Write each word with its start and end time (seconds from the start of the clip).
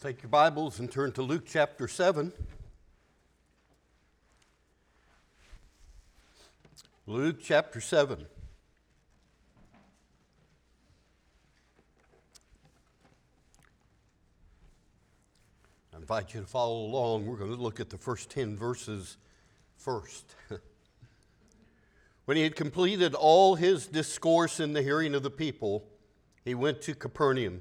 take 0.00 0.22
your 0.22 0.30
Bibles 0.30 0.78
and 0.78 0.90
turn 0.90 1.12
to 1.12 1.20
Luke 1.20 1.42
chapter 1.46 1.86
7. 1.86 2.32
Luke 7.06 7.36
chapter 7.42 7.82
7. 7.82 8.24
I 15.92 15.96
invite 15.98 16.32
you 16.32 16.40
to 16.40 16.46
follow 16.46 16.78
along. 16.78 17.26
We're 17.26 17.36
going 17.36 17.54
to 17.54 17.60
look 17.60 17.78
at 17.78 17.90
the 17.90 17.98
first 17.98 18.30
10 18.30 18.56
verses 18.56 19.18
first. 19.76 20.34
when 22.24 22.38
he 22.38 22.42
had 22.42 22.56
completed 22.56 23.14
all 23.14 23.54
his 23.54 23.86
discourse 23.86 24.60
in 24.60 24.72
the 24.72 24.82
hearing 24.82 25.14
of 25.14 25.22
the 25.22 25.30
people, 25.30 25.84
he 26.42 26.54
went 26.54 26.80
to 26.82 26.94
Capernaum. 26.94 27.60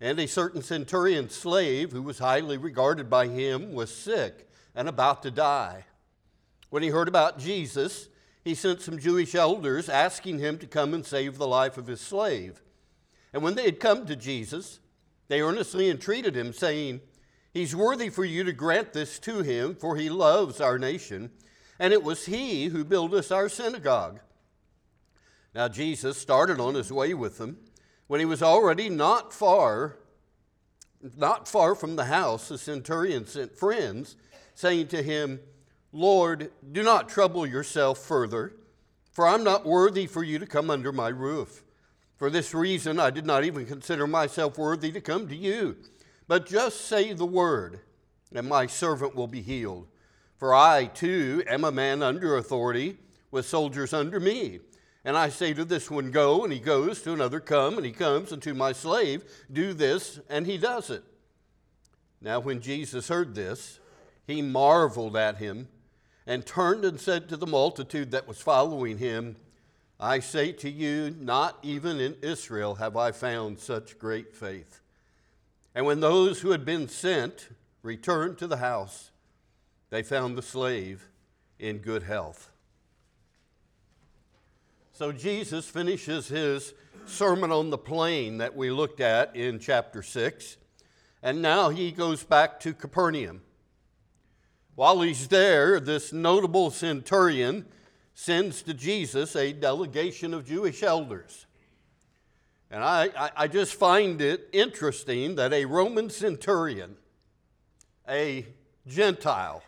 And 0.00 0.18
a 0.20 0.28
certain 0.28 0.62
centurion 0.62 1.28
slave, 1.28 1.92
who 1.92 2.02
was 2.02 2.20
highly 2.20 2.56
regarded 2.56 3.10
by 3.10 3.26
him, 3.26 3.72
was 3.72 3.94
sick 3.94 4.48
and 4.74 4.88
about 4.88 5.22
to 5.24 5.30
die. 5.30 5.84
When 6.70 6.82
he 6.82 6.90
heard 6.90 7.08
about 7.08 7.38
Jesus, 7.38 8.08
he 8.44 8.54
sent 8.54 8.80
some 8.80 8.98
Jewish 8.98 9.34
elders 9.34 9.88
asking 9.88 10.38
him 10.38 10.58
to 10.58 10.66
come 10.66 10.94
and 10.94 11.04
save 11.04 11.36
the 11.36 11.48
life 11.48 11.76
of 11.76 11.86
his 11.86 12.00
slave. 12.00 12.62
And 13.32 13.42
when 13.42 13.56
they 13.56 13.64
had 13.64 13.80
come 13.80 14.06
to 14.06 14.16
Jesus, 14.16 14.80
they 15.28 15.40
earnestly 15.40 15.90
entreated 15.90 16.36
him, 16.36 16.52
saying, 16.52 17.00
He's 17.52 17.74
worthy 17.74 18.08
for 18.08 18.24
you 18.24 18.44
to 18.44 18.52
grant 18.52 18.92
this 18.92 19.18
to 19.20 19.42
him, 19.42 19.74
for 19.74 19.96
he 19.96 20.08
loves 20.08 20.60
our 20.60 20.78
nation, 20.78 21.30
and 21.78 21.92
it 21.92 22.02
was 22.02 22.26
he 22.26 22.66
who 22.66 22.84
built 22.84 23.12
us 23.14 23.30
our 23.30 23.48
synagogue. 23.48 24.20
Now 25.54 25.68
Jesus 25.68 26.18
started 26.18 26.60
on 26.60 26.74
his 26.74 26.92
way 26.92 27.14
with 27.14 27.38
them. 27.38 27.58
When 28.08 28.20
he 28.20 28.26
was 28.26 28.42
already 28.42 28.88
not 28.88 29.32
far, 29.32 29.96
not 31.16 31.46
far 31.46 31.74
from 31.74 31.96
the 31.96 32.06
house, 32.06 32.48
the 32.48 32.58
centurion 32.58 33.26
sent 33.26 33.56
friends, 33.56 34.16
saying 34.54 34.88
to 34.88 35.02
him, 35.02 35.40
Lord, 35.92 36.50
do 36.72 36.82
not 36.82 37.08
trouble 37.08 37.46
yourself 37.46 37.98
further, 37.98 38.54
for 39.12 39.26
I'm 39.26 39.44
not 39.44 39.64
worthy 39.64 40.06
for 40.06 40.24
you 40.24 40.38
to 40.38 40.46
come 40.46 40.70
under 40.70 40.90
my 40.90 41.08
roof. 41.08 41.62
For 42.16 42.30
this 42.30 42.52
reason, 42.52 42.98
I 42.98 43.10
did 43.10 43.26
not 43.26 43.44
even 43.44 43.64
consider 43.64 44.06
myself 44.06 44.58
worthy 44.58 44.90
to 44.92 45.00
come 45.00 45.28
to 45.28 45.36
you. 45.36 45.76
But 46.26 46.46
just 46.46 46.82
say 46.82 47.12
the 47.12 47.24
word, 47.24 47.80
and 48.34 48.48
my 48.48 48.66
servant 48.66 49.14
will 49.14 49.28
be 49.28 49.40
healed. 49.40 49.86
For 50.36 50.54
I, 50.54 50.86
too, 50.86 51.42
am 51.46 51.64
a 51.64 51.72
man 51.72 52.02
under 52.02 52.36
authority, 52.36 52.98
with 53.30 53.46
soldiers 53.46 53.92
under 53.92 54.18
me. 54.18 54.60
And 55.08 55.16
I 55.16 55.30
say 55.30 55.54
to 55.54 55.64
this 55.64 55.90
one, 55.90 56.10
Go, 56.10 56.44
and 56.44 56.52
he 56.52 56.58
goes, 56.58 57.00
to 57.00 57.14
another, 57.14 57.40
Come, 57.40 57.78
and 57.78 57.86
he 57.86 57.92
comes, 57.92 58.30
and 58.30 58.42
to 58.42 58.52
my 58.52 58.72
slave, 58.72 59.24
Do 59.50 59.72
this, 59.72 60.20
and 60.28 60.46
he 60.46 60.58
does 60.58 60.90
it. 60.90 61.02
Now, 62.20 62.40
when 62.40 62.60
Jesus 62.60 63.08
heard 63.08 63.34
this, 63.34 63.80
he 64.26 64.42
marveled 64.42 65.16
at 65.16 65.38
him, 65.38 65.68
and 66.26 66.44
turned 66.44 66.84
and 66.84 67.00
said 67.00 67.26
to 67.30 67.38
the 67.38 67.46
multitude 67.46 68.10
that 68.10 68.28
was 68.28 68.42
following 68.42 68.98
him, 68.98 69.36
I 69.98 70.18
say 70.18 70.52
to 70.52 70.68
you, 70.68 71.16
not 71.18 71.56
even 71.62 72.00
in 72.00 72.18
Israel 72.20 72.74
have 72.74 72.94
I 72.94 73.12
found 73.12 73.60
such 73.60 73.98
great 73.98 74.36
faith. 74.36 74.82
And 75.74 75.86
when 75.86 76.00
those 76.00 76.42
who 76.42 76.50
had 76.50 76.66
been 76.66 76.86
sent 76.86 77.48
returned 77.82 78.36
to 78.38 78.46
the 78.46 78.58
house, 78.58 79.10
they 79.88 80.02
found 80.02 80.36
the 80.36 80.42
slave 80.42 81.08
in 81.58 81.78
good 81.78 82.02
health. 82.02 82.50
So 84.98 85.12
Jesus 85.12 85.68
finishes 85.68 86.26
his 86.26 86.74
Sermon 87.06 87.52
on 87.52 87.70
the 87.70 87.78
Plain 87.78 88.38
that 88.38 88.56
we 88.56 88.72
looked 88.72 88.98
at 88.98 89.36
in 89.36 89.60
chapter 89.60 90.02
6, 90.02 90.56
and 91.22 91.40
now 91.40 91.68
he 91.68 91.92
goes 91.92 92.24
back 92.24 92.58
to 92.58 92.74
Capernaum. 92.74 93.42
While 94.74 95.02
he's 95.02 95.28
there, 95.28 95.78
this 95.78 96.12
notable 96.12 96.72
centurion 96.72 97.66
sends 98.12 98.60
to 98.62 98.74
Jesus 98.74 99.36
a 99.36 99.52
delegation 99.52 100.34
of 100.34 100.44
Jewish 100.44 100.82
elders. 100.82 101.46
And 102.68 102.82
I, 102.82 103.10
I, 103.16 103.30
I, 103.36 103.46
just 103.46 103.76
find 103.76 104.20
it 104.20 104.48
interesting 104.52 105.36
that 105.36 105.52
a 105.52 105.64
Roman 105.64 106.10
centurion, 106.10 106.96
a 108.08 108.48
Gentile, 108.84 109.62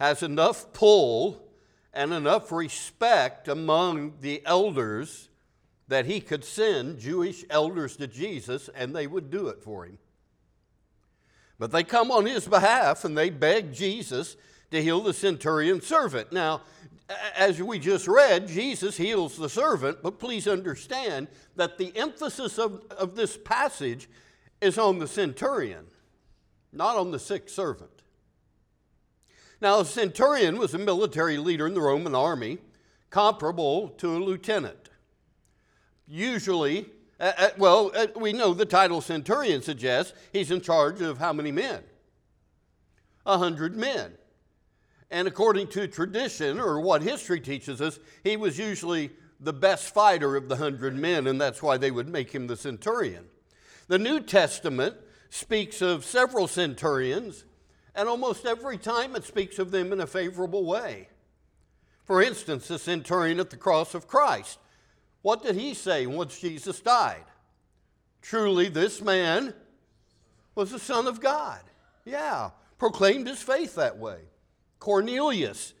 has 0.00 0.24
enough 0.24 0.72
pull 0.72 1.45
and 1.96 2.12
enough 2.12 2.52
respect 2.52 3.48
among 3.48 4.12
the 4.20 4.42
elders 4.44 5.30
that 5.88 6.04
he 6.04 6.20
could 6.20 6.44
send 6.44 6.98
Jewish 6.98 7.44
elders 7.48 7.96
to 7.96 8.06
Jesus 8.06 8.68
and 8.74 8.94
they 8.94 9.06
would 9.06 9.30
do 9.30 9.48
it 9.48 9.62
for 9.62 9.86
him. 9.86 9.98
But 11.58 11.72
they 11.72 11.82
come 11.82 12.10
on 12.10 12.26
his 12.26 12.46
behalf 12.46 13.04
and 13.04 13.16
they 13.16 13.30
beg 13.30 13.72
Jesus 13.72 14.36
to 14.70 14.82
heal 14.82 15.00
the 15.00 15.14
centurion's 15.14 15.86
servant. 15.86 16.32
Now, 16.32 16.62
as 17.34 17.62
we 17.62 17.78
just 17.78 18.06
read, 18.06 18.46
Jesus 18.46 18.98
heals 18.98 19.36
the 19.36 19.48
servant, 19.48 20.02
but 20.02 20.18
please 20.18 20.46
understand 20.46 21.28
that 21.54 21.78
the 21.78 21.96
emphasis 21.96 22.58
of, 22.58 22.84
of 22.90 23.16
this 23.16 23.38
passage 23.38 24.08
is 24.60 24.76
on 24.76 24.98
the 24.98 25.06
centurion, 25.06 25.86
not 26.72 26.96
on 26.96 27.10
the 27.10 27.18
sick 27.18 27.48
servant. 27.48 27.95
Now, 29.60 29.80
a 29.80 29.84
centurion 29.84 30.58
was 30.58 30.74
a 30.74 30.78
military 30.78 31.38
leader 31.38 31.66
in 31.66 31.74
the 31.74 31.80
Roman 31.80 32.14
army, 32.14 32.58
comparable 33.10 33.88
to 33.98 34.16
a 34.16 34.18
lieutenant. 34.18 34.90
Usually, 36.06 36.86
uh, 37.18 37.32
uh, 37.38 37.48
well, 37.56 37.90
uh, 37.94 38.08
we 38.16 38.32
know 38.32 38.52
the 38.52 38.66
title 38.66 39.00
centurion 39.00 39.62
suggests 39.62 40.12
he's 40.32 40.50
in 40.50 40.60
charge 40.60 41.00
of 41.00 41.18
how 41.18 41.32
many 41.32 41.50
men? 41.50 41.82
A 43.24 43.38
hundred 43.38 43.76
men. 43.76 44.12
And 45.10 45.26
according 45.26 45.68
to 45.68 45.86
tradition, 45.86 46.60
or 46.60 46.80
what 46.80 47.02
history 47.02 47.40
teaches 47.40 47.80
us, 47.80 47.98
he 48.24 48.36
was 48.36 48.58
usually 48.58 49.10
the 49.40 49.52
best 49.52 49.94
fighter 49.94 50.36
of 50.36 50.48
the 50.48 50.56
hundred 50.56 50.94
men, 50.96 51.26
and 51.26 51.40
that's 51.40 51.62
why 51.62 51.76
they 51.76 51.90
would 51.90 52.08
make 52.08 52.32
him 52.32 52.46
the 52.46 52.56
centurion. 52.56 53.24
The 53.88 53.98
New 53.98 54.20
Testament 54.20 54.96
speaks 55.30 55.80
of 55.80 56.04
several 56.04 56.48
centurions 56.48 57.44
and 57.96 58.08
almost 58.08 58.46
every 58.46 58.76
time 58.78 59.16
it 59.16 59.24
speaks 59.24 59.58
of 59.58 59.70
them 59.70 59.92
in 59.92 60.00
a 60.00 60.06
favorable 60.06 60.64
way. 60.64 61.08
For 62.04 62.22
instance, 62.22 62.68
the 62.68 62.78
centurion 62.78 63.40
at 63.40 63.50
the 63.50 63.56
cross 63.56 63.94
of 63.94 64.06
Christ. 64.06 64.58
What 65.22 65.42
did 65.42 65.56
he 65.56 65.74
say 65.74 66.06
once 66.06 66.38
Jesus 66.38 66.78
died? 66.78 67.24
Truly, 68.22 68.68
this 68.68 69.02
man 69.02 69.54
was 70.54 70.70
the 70.70 70.78
Son 70.78 71.08
of 71.08 71.20
God. 71.20 71.60
Yeah, 72.04 72.50
proclaimed 72.78 73.26
his 73.26 73.42
faith 73.42 73.74
that 73.74 73.98
way. 73.98 74.18
Cornelius 74.78 75.72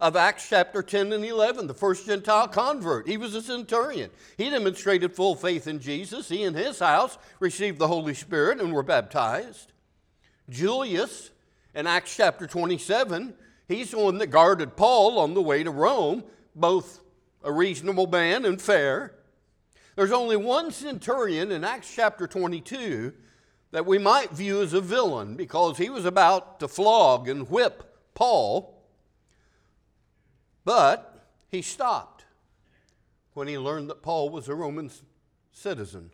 of 0.00 0.14
Acts 0.14 0.48
chapter 0.48 0.82
10 0.82 1.12
and 1.12 1.24
11, 1.24 1.66
the 1.66 1.74
first 1.74 2.06
Gentile 2.06 2.48
convert. 2.48 3.08
He 3.08 3.16
was 3.16 3.34
a 3.34 3.42
centurion. 3.42 4.10
He 4.36 4.50
demonstrated 4.50 5.14
full 5.14 5.34
faith 5.34 5.66
in 5.66 5.80
Jesus. 5.80 6.28
He 6.28 6.44
and 6.44 6.54
his 6.54 6.78
house 6.78 7.18
received 7.40 7.78
the 7.78 7.88
Holy 7.88 8.14
Spirit 8.14 8.60
and 8.60 8.72
were 8.72 8.82
baptized. 8.82 9.72
Julius 10.48 11.31
in 11.74 11.86
Acts 11.86 12.16
chapter 12.16 12.46
27, 12.46 13.34
he's 13.68 13.90
the 13.90 13.98
one 13.98 14.18
that 14.18 14.28
guarded 14.28 14.76
Paul 14.76 15.18
on 15.18 15.34
the 15.34 15.42
way 15.42 15.62
to 15.62 15.70
Rome, 15.70 16.24
both 16.54 17.00
a 17.42 17.50
reasonable 17.50 18.06
man 18.06 18.44
and 18.44 18.60
fair. 18.60 19.14
There's 19.96 20.12
only 20.12 20.36
one 20.36 20.70
centurion 20.70 21.50
in 21.50 21.64
Acts 21.64 21.92
chapter 21.94 22.26
22 22.26 23.12
that 23.72 23.86
we 23.86 23.98
might 23.98 24.30
view 24.30 24.62
as 24.62 24.74
a 24.74 24.80
villain 24.80 25.34
because 25.34 25.78
he 25.78 25.90
was 25.90 26.04
about 26.04 26.60
to 26.60 26.68
flog 26.68 27.28
and 27.28 27.48
whip 27.50 27.98
Paul, 28.14 28.82
but 30.64 31.26
he 31.48 31.62
stopped 31.62 32.24
when 33.34 33.48
he 33.48 33.58
learned 33.58 33.88
that 33.90 34.02
Paul 34.02 34.28
was 34.28 34.48
a 34.48 34.54
Roman 34.54 34.90
citizen. 35.52 36.10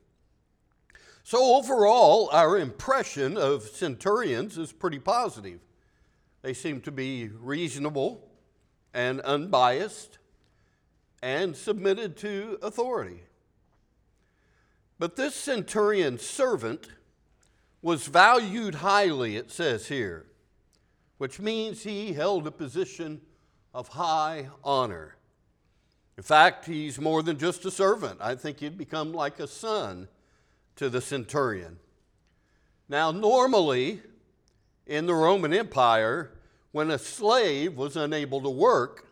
So, 1.28 1.56
overall, 1.56 2.30
our 2.32 2.56
impression 2.56 3.36
of 3.36 3.64
centurions 3.64 4.56
is 4.56 4.72
pretty 4.72 4.98
positive. 4.98 5.60
They 6.40 6.54
seem 6.54 6.80
to 6.80 6.90
be 6.90 7.28
reasonable 7.28 8.30
and 8.94 9.20
unbiased 9.20 10.16
and 11.22 11.54
submitted 11.54 12.16
to 12.16 12.58
authority. 12.62 13.24
But 14.98 15.16
this 15.16 15.34
centurion 15.34 16.18
servant 16.18 16.88
was 17.82 18.06
valued 18.06 18.76
highly, 18.76 19.36
it 19.36 19.50
says 19.50 19.88
here, 19.88 20.24
which 21.18 21.38
means 21.38 21.82
he 21.82 22.14
held 22.14 22.46
a 22.46 22.50
position 22.50 23.20
of 23.74 23.88
high 23.88 24.48
honor. 24.64 25.16
In 26.16 26.22
fact, 26.22 26.64
he's 26.64 26.98
more 26.98 27.22
than 27.22 27.36
just 27.36 27.66
a 27.66 27.70
servant. 27.70 28.18
I 28.18 28.34
think 28.34 28.60
he'd 28.60 28.78
become 28.78 29.12
like 29.12 29.38
a 29.40 29.46
son 29.46 30.08
to 30.78 30.90
the 30.90 31.00
centurion. 31.00 31.78
Now, 32.88 33.12
normally 33.12 34.00
in 34.86 35.06
the 35.06 35.14
Roman 35.14 35.52
Empire, 35.52 36.32
when 36.72 36.90
a 36.90 36.98
slave 36.98 37.76
was 37.76 37.96
unable 37.96 38.40
to 38.40 38.50
work, 38.50 39.06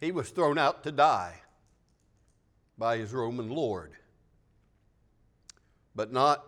he 0.00 0.12
was 0.12 0.30
thrown 0.30 0.56
out 0.56 0.84
to 0.84 0.92
die 0.92 1.42
by 2.78 2.96
his 2.96 3.12
Roman 3.12 3.50
lord. 3.50 3.92
But 5.94 6.12
not 6.12 6.44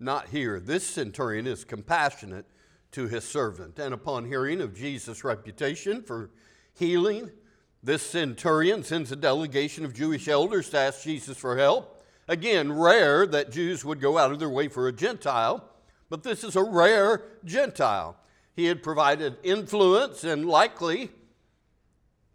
Not 0.00 0.28
here. 0.28 0.60
This 0.60 0.84
centurion 0.84 1.46
is 1.46 1.64
compassionate 1.64 2.46
to 2.92 3.06
his 3.06 3.24
servant. 3.24 3.78
And 3.78 3.94
upon 3.94 4.26
hearing 4.26 4.60
of 4.60 4.74
Jesus' 4.74 5.24
reputation 5.24 6.02
for 6.02 6.30
healing, 6.74 7.30
this 7.82 8.02
centurion 8.02 8.82
sends 8.82 9.12
a 9.12 9.16
delegation 9.16 9.84
of 9.84 9.94
Jewish 9.94 10.26
elders 10.28 10.68
to 10.70 10.78
ask 10.78 11.04
Jesus 11.04 11.38
for 11.38 11.56
help. 11.56 11.93
Again, 12.26 12.72
rare 12.72 13.26
that 13.26 13.52
Jews 13.52 13.84
would 13.84 14.00
go 14.00 14.16
out 14.16 14.32
of 14.32 14.38
their 14.38 14.48
way 14.48 14.68
for 14.68 14.88
a 14.88 14.92
Gentile, 14.92 15.68
but 16.08 16.22
this 16.22 16.42
is 16.42 16.56
a 16.56 16.62
rare 16.62 17.22
Gentile. 17.44 18.16
He 18.54 18.66
had 18.66 18.82
provided 18.82 19.36
influence 19.42 20.24
and 20.24 20.46
likely 20.46 21.10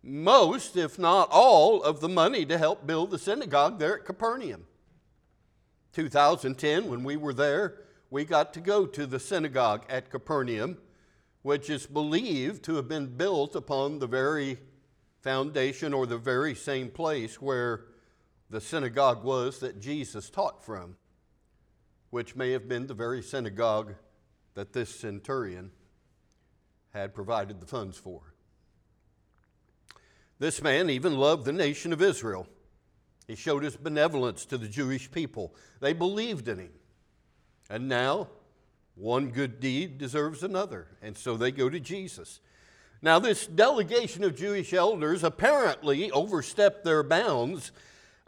most, 0.03 0.77
if 0.77 1.00
not 1.00 1.30
all, 1.31 1.81
of 1.81 2.00
the 2.00 2.09
money 2.09 2.45
to 2.45 2.57
help 2.57 2.86
build 2.86 3.12
the 3.12 3.18
synagogue 3.18 3.80
there 3.80 4.00
at 4.00 4.06
Capernaum. 4.06 4.65
2010, 5.94 6.89
when 6.89 7.03
we 7.03 7.18
were 7.18 7.33
there, 7.33 7.81
we 8.09 8.25
got 8.25 8.53
to 8.53 8.59
go 8.59 8.86
to 8.86 9.06
the 9.06 9.19
synagogue 9.19 9.86
at 9.89 10.09
Capernaum, 10.09 10.77
which 11.41 11.69
is 11.69 11.86
believed 11.86 12.63
to 12.63 12.75
have 12.75 12.88
been 12.88 13.07
built 13.07 13.56
upon 13.56 14.00
the 14.00 14.07
very 14.07 14.59
foundation 15.21 15.94
or 15.94 16.06
the 16.06 16.18
very 16.18 16.56
same 16.56 16.89
place 16.89 17.41
where 17.41 17.86
the 18.50 18.62
synagogue 18.62 19.24
was 19.24 19.60
that 19.60 19.80
Jesus 19.80 20.30
taught 20.30 20.63
from, 20.63 20.96
which 22.10 22.36
may 22.36 22.51
have 22.51 22.68
been 22.68 22.88
the 22.88 22.94
very 22.94 23.22
synagogue 23.22 23.94
that 24.56 24.74
this 24.74 24.94
centurion 24.94 25.72
had 26.92 27.13
provided 27.13 27.60
the 27.60 27.68
funds 27.68 27.98
for. 27.98 28.34
This 30.40 30.62
man 30.62 30.90
even 30.90 31.18
loved 31.18 31.46
the 31.46 31.54
nation 31.54 31.94
of 31.94 32.01
Israel. 32.01 32.48
He 33.28 33.36
showed 33.36 33.63
his 33.63 33.78
benevolence 33.78 34.46
to 34.46 34.57
the 34.57 34.68
Jewish 34.68 35.12
people. 35.12 35.54
They 35.81 35.94
believed 35.94 36.48
in 36.48 36.57
him. 36.57 36.72
And 37.69 37.88
now, 37.88 38.30
one 38.96 39.30
good 39.30 39.60
deed 39.60 39.98
deserves 39.98 40.42
another. 40.42 40.88
And 41.01 41.16
so 41.16 41.38
they 41.38 41.51
go 41.51 41.69
to 41.69 41.80
Jesus. 41.80 42.40
Now, 43.01 43.19
this 43.19 43.46
delegation 43.46 44.24
of 44.24 44.36
Jewish 44.36 44.74
elders 44.74 45.24
apparently 45.24 46.10
overstepped 46.12 46.84
their 46.84 47.04
bounds, 47.04 47.72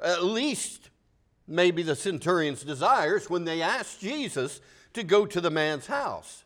at 0.02 0.24
least 0.24 0.90
maybe 1.48 1.84
the 1.84 1.96
centurion's 1.96 2.64
desires, 2.64 3.30
when 3.30 3.44
they 3.44 3.62
asked 3.62 4.00
Jesus 4.00 4.62
to 4.94 5.04
go 5.04 5.26
to 5.26 5.42
the 5.42 5.52
man's 5.52 5.88
house. 5.88 6.44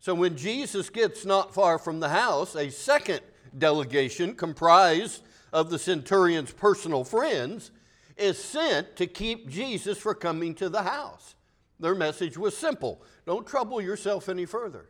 So 0.00 0.14
when 0.14 0.36
Jesus 0.36 0.90
gets 0.90 1.24
not 1.24 1.54
far 1.54 1.78
from 1.78 2.00
the 2.00 2.08
house, 2.08 2.54
a 2.54 2.70
second 2.70 3.20
delegation 3.56 4.34
comprised 4.34 5.22
of 5.52 5.70
the 5.70 5.78
centurion's 5.78 6.52
personal 6.52 7.04
friends 7.04 7.70
is 8.16 8.38
sent 8.38 8.96
to 8.96 9.06
keep 9.06 9.48
Jesus 9.48 9.98
from 9.98 10.14
coming 10.14 10.54
to 10.56 10.68
the 10.68 10.82
house. 10.82 11.34
Their 11.78 11.94
message 11.94 12.36
was 12.36 12.56
simple 12.56 13.02
don't 13.26 13.46
trouble 13.46 13.80
yourself 13.80 14.28
any 14.28 14.46
further. 14.46 14.86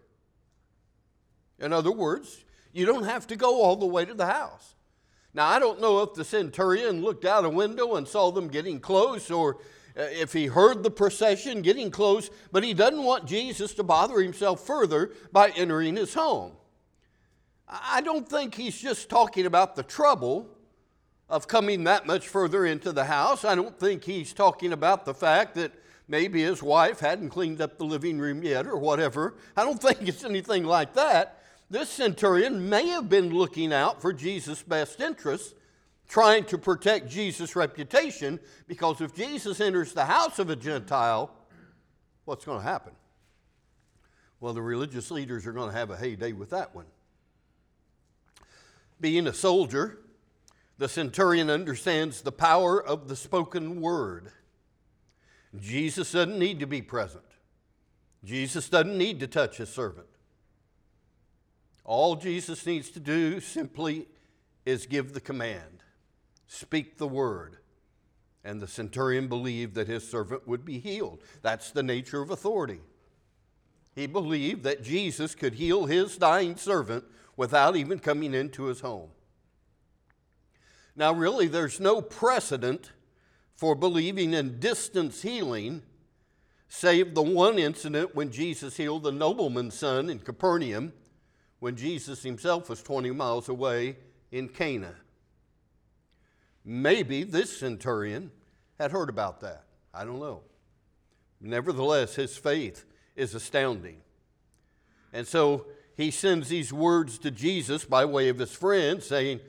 In 1.58 1.72
other 1.72 1.92
words, 1.92 2.44
you 2.72 2.86
don't 2.86 3.04
have 3.04 3.26
to 3.28 3.36
go 3.36 3.62
all 3.62 3.76
the 3.76 3.86
way 3.86 4.04
to 4.04 4.14
the 4.14 4.26
house. 4.26 4.74
Now, 5.32 5.48
I 5.48 5.58
don't 5.58 5.80
know 5.80 6.02
if 6.02 6.14
the 6.14 6.24
centurion 6.24 7.02
looked 7.02 7.24
out 7.24 7.44
a 7.44 7.50
window 7.50 7.94
and 7.94 8.06
saw 8.06 8.30
them 8.30 8.48
getting 8.48 8.80
close 8.80 9.30
or 9.30 9.58
uh, 9.96 10.02
if 10.10 10.32
he 10.32 10.46
heard 10.46 10.82
the 10.82 10.90
procession 10.90 11.62
getting 11.62 11.90
close, 11.90 12.30
but 12.52 12.64
he 12.64 12.74
doesn't 12.74 13.02
want 13.02 13.26
Jesus 13.26 13.74
to 13.74 13.82
bother 13.82 14.20
himself 14.20 14.66
further 14.66 15.12
by 15.32 15.50
entering 15.50 15.96
his 15.96 16.14
home. 16.14 16.52
I 17.68 18.00
don't 18.00 18.28
think 18.28 18.54
he's 18.54 18.80
just 18.80 19.08
talking 19.08 19.46
about 19.46 19.76
the 19.76 19.82
trouble 19.82 20.48
of 21.28 21.46
coming 21.46 21.84
that 21.84 22.06
much 22.06 22.26
further 22.26 22.66
into 22.66 22.90
the 22.90 23.04
house. 23.04 23.44
I 23.44 23.54
don't 23.54 23.78
think 23.78 24.02
he's 24.02 24.32
talking 24.32 24.72
about 24.72 25.04
the 25.04 25.14
fact 25.14 25.54
that 25.54 25.72
maybe 26.08 26.42
his 26.42 26.62
wife 26.62 26.98
hadn't 26.98 27.30
cleaned 27.30 27.60
up 27.60 27.78
the 27.78 27.84
living 27.84 28.18
room 28.18 28.42
yet 28.42 28.66
or 28.66 28.76
whatever. 28.76 29.36
I 29.56 29.64
don't 29.64 29.80
think 29.82 30.08
it's 30.08 30.24
anything 30.24 30.64
like 30.64 30.94
that. 30.94 31.39
This 31.70 31.88
centurion 31.88 32.68
may 32.68 32.88
have 32.88 33.08
been 33.08 33.32
looking 33.32 33.72
out 33.72 34.02
for 34.02 34.12
Jesus' 34.12 34.60
best 34.60 35.00
interests, 35.00 35.54
trying 36.08 36.44
to 36.46 36.58
protect 36.58 37.08
Jesus' 37.08 37.54
reputation, 37.54 38.40
because 38.66 39.00
if 39.00 39.14
Jesus 39.14 39.60
enters 39.60 39.92
the 39.92 40.04
house 40.04 40.40
of 40.40 40.50
a 40.50 40.56
Gentile, 40.56 41.30
what's 42.24 42.44
going 42.44 42.58
to 42.58 42.64
happen? 42.64 42.92
Well, 44.40 44.52
the 44.52 44.62
religious 44.62 45.12
leaders 45.12 45.46
are 45.46 45.52
going 45.52 45.70
to 45.70 45.76
have 45.76 45.90
a 45.90 45.96
heyday 45.96 46.32
with 46.32 46.50
that 46.50 46.74
one. 46.74 46.86
Being 49.00 49.28
a 49.28 49.32
soldier, 49.32 50.00
the 50.78 50.88
centurion 50.88 51.50
understands 51.50 52.22
the 52.22 52.32
power 52.32 52.82
of 52.82 53.06
the 53.06 53.14
spoken 53.14 53.80
word. 53.80 54.32
Jesus 55.60 56.10
doesn't 56.10 56.38
need 56.38 56.58
to 56.60 56.66
be 56.66 56.82
present. 56.82 57.24
Jesus 58.24 58.68
doesn't 58.68 58.98
need 58.98 59.20
to 59.20 59.28
touch 59.28 59.58
his 59.58 59.68
servant. 59.68 60.06
All 61.84 62.16
Jesus 62.16 62.66
needs 62.66 62.90
to 62.90 63.00
do 63.00 63.40
simply 63.40 64.08
is 64.64 64.86
give 64.86 65.12
the 65.12 65.20
command, 65.20 65.82
speak 66.46 66.98
the 66.98 67.08
word. 67.08 67.56
And 68.42 68.60
the 68.60 68.68
centurion 68.68 69.28
believed 69.28 69.74
that 69.74 69.88
his 69.88 70.08
servant 70.08 70.48
would 70.48 70.64
be 70.64 70.78
healed. 70.78 71.22
That's 71.42 71.70
the 71.70 71.82
nature 71.82 72.22
of 72.22 72.30
authority. 72.30 72.80
He 73.94 74.06
believed 74.06 74.62
that 74.62 74.82
Jesus 74.82 75.34
could 75.34 75.54
heal 75.54 75.84
his 75.84 76.16
dying 76.16 76.56
servant 76.56 77.04
without 77.36 77.76
even 77.76 77.98
coming 77.98 78.32
into 78.32 78.64
his 78.64 78.80
home. 78.80 79.10
Now, 80.96 81.12
really, 81.12 81.48
there's 81.48 81.80
no 81.80 82.00
precedent 82.00 82.92
for 83.56 83.74
believing 83.74 84.32
in 84.32 84.58
distance 84.58 85.22
healing, 85.22 85.82
save 86.68 87.14
the 87.14 87.22
one 87.22 87.58
incident 87.58 88.14
when 88.14 88.30
Jesus 88.30 88.76
healed 88.76 89.02
the 89.02 89.12
nobleman's 89.12 89.74
son 89.74 90.08
in 90.08 90.18
Capernaum, 90.18 90.92
when 91.60 91.76
Jesus 91.76 92.22
himself 92.22 92.68
was 92.68 92.82
20 92.82 93.10
miles 93.12 93.48
away 93.48 93.96
in 94.32 94.48
Cana. 94.48 94.94
Maybe 96.64 97.22
this 97.22 97.58
centurion 97.58 98.30
had 98.78 98.90
heard 98.90 99.08
about 99.08 99.40
that. 99.40 99.64
I 99.94 100.04
don't 100.04 100.20
know. 100.20 100.40
Nevertheless, 101.40 102.16
his 102.16 102.36
faith 102.36 102.84
is 103.16 103.34
astounding. 103.34 103.98
And 105.12 105.26
so 105.26 105.66
he 105.96 106.10
sends 106.10 106.48
these 106.48 106.72
words 106.72 107.18
to 107.18 107.30
Jesus 107.30 107.84
by 107.84 108.04
way 108.04 108.28
of 108.28 108.38
his 108.38 108.52
friend, 108.52 109.02
saying, 109.02 109.40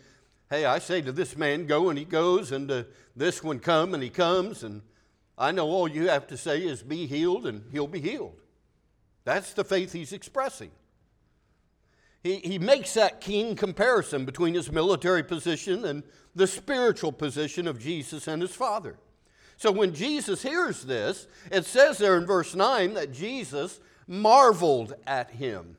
Hey, 0.49 0.65
I 0.65 0.79
say 0.79 1.01
to 1.01 1.13
this 1.13 1.37
man, 1.37 1.65
go, 1.65 1.89
and 1.89 1.97
he 1.97 2.03
goes, 2.03 2.51
and 2.51 2.67
to 2.67 2.85
this 3.15 3.41
one, 3.41 3.59
come, 3.59 3.93
and 3.93 4.03
he 4.03 4.09
comes, 4.09 4.63
and 4.63 4.81
I 5.37 5.51
know 5.51 5.67
all 5.67 5.87
you 5.87 6.09
have 6.09 6.27
to 6.27 6.35
say 6.35 6.59
is 6.59 6.83
be 6.83 7.05
healed, 7.05 7.47
and 7.47 7.63
he'll 7.71 7.87
be 7.87 8.01
healed. 8.01 8.35
That's 9.23 9.53
the 9.53 9.63
faith 9.63 9.93
he's 9.93 10.11
expressing. 10.11 10.71
He, 12.23 12.35
he 12.37 12.59
makes 12.59 12.93
that 12.93 13.21
keen 13.21 13.55
comparison 13.55 14.25
between 14.25 14.53
his 14.53 14.71
military 14.71 15.23
position 15.23 15.85
and 15.85 16.03
the 16.35 16.47
spiritual 16.47 17.11
position 17.11 17.67
of 17.67 17.79
Jesus 17.79 18.27
and 18.27 18.41
his 18.41 18.55
Father. 18.55 18.97
So 19.57 19.71
when 19.71 19.93
Jesus 19.93 20.41
hears 20.41 20.83
this, 20.83 21.27
it 21.51 21.65
says 21.65 21.97
there 21.97 22.17
in 22.17 22.25
verse 22.25 22.55
9 22.55 22.93
that 22.95 23.11
Jesus 23.11 23.79
marveled 24.07 24.93
at 25.05 25.31
him 25.31 25.77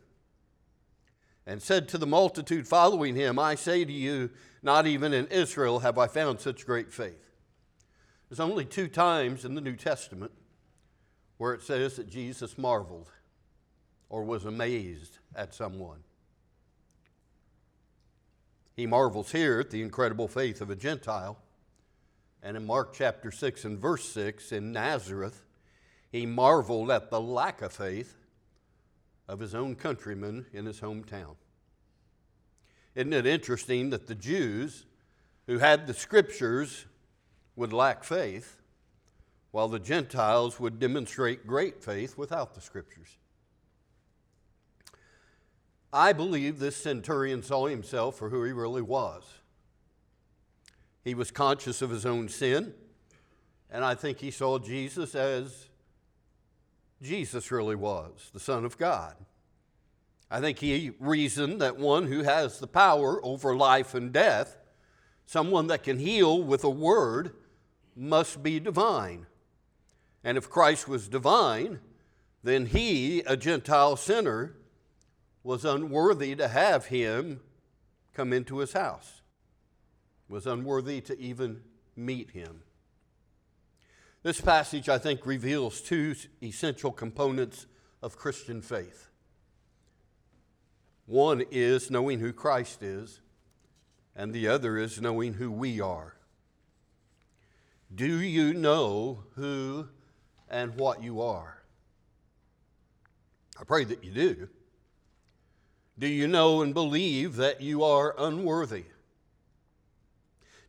and 1.47 1.61
said 1.61 1.89
to 1.89 1.99
the 1.99 2.07
multitude 2.07 2.69
following 2.69 3.17
him, 3.17 3.39
I 3.39 3.55
say 3.57 3.85
to 3.85 3.93
you, 3.93 4.31
not 4.63 4.87
even 4.87 5.13
in 5.13 5.27
Israel 5.27 5.81
have 5.81 5.99
I 5.99 6.07
found 6.07 6.41
such 6.41 6.67
great 6.67 6.93
faith. 6.93 7.31
There's 8.29 8.41
only 8.41 8.65
two 8.65 8.89
times 8.89 9.45
in 9.45 9.55
the 9.55 9.61
New 9.61 9.77
Testament 9.77 10.33
where 11.39 11.53
it 11.53 11.63
says 11.63 11.97
that 11.97 12.09
Jesus 12.09 12.57
marveled 12.57 13.11
or 14.09 14.23
was 14.23 14.45
amazed 14.45 15.19
at 15.35 15.55
someone. 15.55 15.99
He 18.75 18.87
marvels 18.87 19.33
here 19.33 19.61
at 19.61 19.71
the 19.71 19.83
incredible 19.83 20.29
faith 20.29 20.61
of 20.61 20.71
a 20.71 20.77
Gentile. 20.77 21.39
And 22.43 22.57
in 22.57 22.67
Mark 22.67 22.95
chapter 22.95 23.31
6 23.31 23.65
and 23.65 23.79
verse 23.79 24.09
6, 24.09 24.53
in 24.53 24.73
Nazareth, 24.73 25.43
he 26.11 26.27
marveled 26.27 26.91
at 26.91 27.11
the 27.11 27.21
lack 27.21 27.63
of 27.63 27.73
faith 27.73 28.17
of 29.29 29.41
his 29.41 29.55
own 29.55 29.75
countrymen 29.77 30.47
in 30.53 30.67
his 30.67 30.81
hometown. 30.81 31.37
Isn't 32.95 33.13
it 33.13 33.27
interesting 33.27 33.91
that 33.91 34.07
the 34.07 34.15
Jews 34.15 34.85
who 35.47 35.59
had 35.59 35.87
the 35.87 35.95
scriptures 35.95 36.87
would 37.57 37.73
lack 37.73 38.05
faith, 38.05 38.59
while 39.51 39.69
the 39.69 39.79
Gentiles 39.79 40.59
would 40.59 40.79
demonstrate 40.79 41.47
great 41.47 41.83
faith 41.83 42.17
without 42.19 42.55
the 42.55 42.61
scriptures? 42.61 43.17
I 45.93 46.13
believe 46.13 46.59
this 46.59 46.77
centurion 46.77 47.43
saw 47.43 47.67
himself 47.67 48.17
for 48.17 48.31
who 48.31 48.45
he 48.45 48.53
really 48.53 48.83
was. 48.83 49.25
He 51.05 51.15
was 51.15 51.31
conscious 51.31 51.83
of 51.83 51.91
his 51.91 52.07
own 52.07 52.29
sin, 52.29 52.73
and 53.71 53.85
I 53.85 53.95
think 53.95 54.19
he 54.19 54.31
saw 54.31 54.59
Jesus 54.59 55.15
as 55.15 55.67
Jesus 57.03 57.51
really 57.51 57.75
was, 57.75 58.31
the 58.33 58.41
Son 58.41 58.65
of 58.65 58.79
God. 58.79 59.17
I 60.31 60.41
think 60.41 60.61
he 60.61 60.93
reasoned 60.99 61.61
that 61.61 61.77
one 61.77 62.07
who 62.07 62.23
has 62.23 62.59
the 62.59 62.67
power 62.67 63.23
over 63.23 63.55
life 63.55 63.95
and 63.95 64.13
death, 64.13 64.57
someone 65.27 65.67
that 65.67 65.83
can 65.83 65.99
heal 65.99 66.43
with 66.43 66.65
a 66.65 66.71
word, 66.71 67.35
must 67.95 68.43
be 68.43 68.59
divine. 68.59 69.27
And 70.25 70.39
if 70.39 70.49
Christ 70.49 70.89
was 70.89 71.09
divine, 71.09 71.81
then 72.43 72.67
he, 72.67 73.21
a 73.21 73.37
Gentile 73.37 73.97
sinner, 73.97 74.55
was 75.43 75.65
unworthy 75.65 76.35
to 76.37 76.49
have 76.49 76.87
him 76.87 77.41
come 78.15 78.33
into 78.33 78.59
his 78.59 78.73
house, 78.73 79.23
was 80.29 80.47
unworthy 80.47 81.01
to 81.01 81.19
even 81.19 81.63
meet 81.97 82.31
him. 82.31 82.63
This 84.23 84.41
passage, 84.41 84.89
I 84.89 84.99
think, 84.99 85.27
reveals 85.27 85.81
two 85.81 86.15
essential 86.43 86.93
components 86.93 87.67
of 88.03 88.17
Christian 88.17 88.63
faith. 88.63 89.09
One 91.07 91.43
is 91.51 91.91
knowing 91.91 92.21
who 92.21 92.33
Christ 92.33 92.83
is, 92.83 93.21
and 94.15 94.33
the 94.33 94.47
other 94.47 94.79
is 94.79 95.01
knowing 95.01 95.35
who 95.35 95.51
we 95.51 95.81
are. 95.81 96.15
Do 97.95 98.21
you 98.21 98.55
know 98.55 99.25
who 99.35 99.89
and 100.49 100.77
what 100.77 101.03
you 101.03 101.21
are? 101.21 101.63
I 103.61 103.65
pray 103.65 103.85
that 103.85 104.05
you 104.05 104.13
do. 104.13 104.49
Do 105.99 106.07
you 106.07 106.27
know 106.27 106.63
and 106.63 106.73
believe 106.73 107.37
that 107.37 107.61
you 107.61 107.85
are 107.85 108.15
unworthy? 108.19 108.85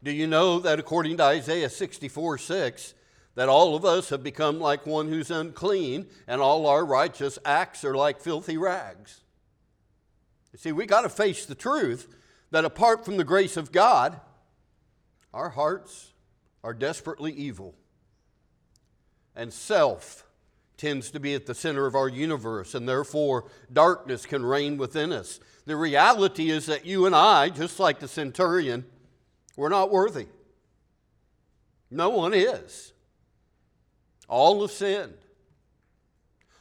Do 0.03 0.12
you 0.12 0.27
know 0.27 0.60
that 0.60 0.80
according 0.80 1.18
to 1.18 1.24
Isaiah 1.24 1.70
64 1.70 2.38
6, 2.38 2.94
that 3.36 3.50
all 3.50 3.75
of 3.75 3.86
us 3.86 4.10
have 4.10 4.22
become 4.22 4.60
like 4.60 4.86
one 4.86 5.08
who's 5.08 5.32
unclean, 5.32 6.08
and 6.27 6.42
all 6.42 6.68
our 6.68 6.86
righteous 6.86 7.39
acts 7.46 7.84
are 7.84 7.96
like 7.96 8.20
filthy 8.20 8.58
rags? 8.58 9.22
You 10.51 10.60
see, 10.60 10.72
we 10.72 10.86
got 10.86 11.01
to 11.01 11.10
face 11.10 11.46
the 11.46 11.56
truth 11.56 12.15
that 12.51 12.65
apart 12.65 13.06
from 13.06 13.18
the 13.18 13.24
grace 13.24 13.58
of 13.58 13.72
God, 13.72 14.20
our 15.34 15.50
hearts 15.50 16.12
are 16.63 16.74
desperately 16.74 17.32
evil. 17.32 17.74
And 19.36 19.51
self 19.51 20.25
tends 20.77 21.12
to 21.12 21.20
be 21.20 21.34
at 21.34 21.46
the 21.46 21.56
center 21.56 21.86
of 21.86 21.96
our 21.96 22.10
universe, 22.10 22.75
and 22.75 22.88
therefore 22.88 23.46
darkness 23.72 24.25
can 24.25 24.46
reign 24.46 24.77
within 24.77 25.12
us. 25.12 25.39
The 25.65 25.75
reality 25.75 26.50
is 26.50 26.65
that 26.65 26.86
you 26.86 27.06
and 27.06 27.15
I, 27.15 27.50
just 27.50 27.80
like 27.80 28.00
the 28.00 28.08
centurion, 28.08 28.86
we're 29.56 29.70
not 29.70 29.92
worthy. 29.92 30.27
No 31.89 32.10
one 32.10 32.34
is. 32.34 32.92
All 34.27 34.62
have 34.62 34.72
sinned. 34.72 35.18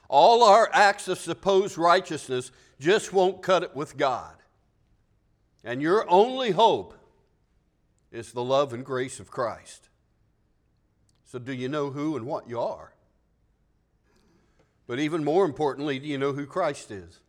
All 0.09 0.45
our 0.45 0.69
acts 0.73 1.09
of 1.09 1.19
supposed 1.19 1.78
righteousness 1.78 2.52
just 2.78 3.12
won't 3.12 3.42
cut 3.42 3.62
it 3.62 3.75
with 3.75 3.97
God. 3.97 4.35
And 5.64 5.81
your 5.81 6.09
only 6.11 6.50
hope 6.50 6.95
is 8.11 8.33
the 8.33 8.45
love 8.45 8.75
and 8.75 8.85
grace 8.85 9.21
of 9.21 9.31
Christ. 9.31 9.88
So, 11.25 11.38
do 11.38 11.52
you 11.52 11.71
know 11.71 11.90
who 11.90 12.14
and 12.16 12.26
what 12.26 12.47
you 12.47 12.61
are? 12.61 12.91
But 14.92 15.00
even 15.00 15.25
more 15.25 15.46
importantly, 15.46 15.99
do 15.99 16.06
you 16.06 16.18
know 16.18 16.34
who 16.34 16.44
Christ 16.44 16.90
is? 16.90 17.20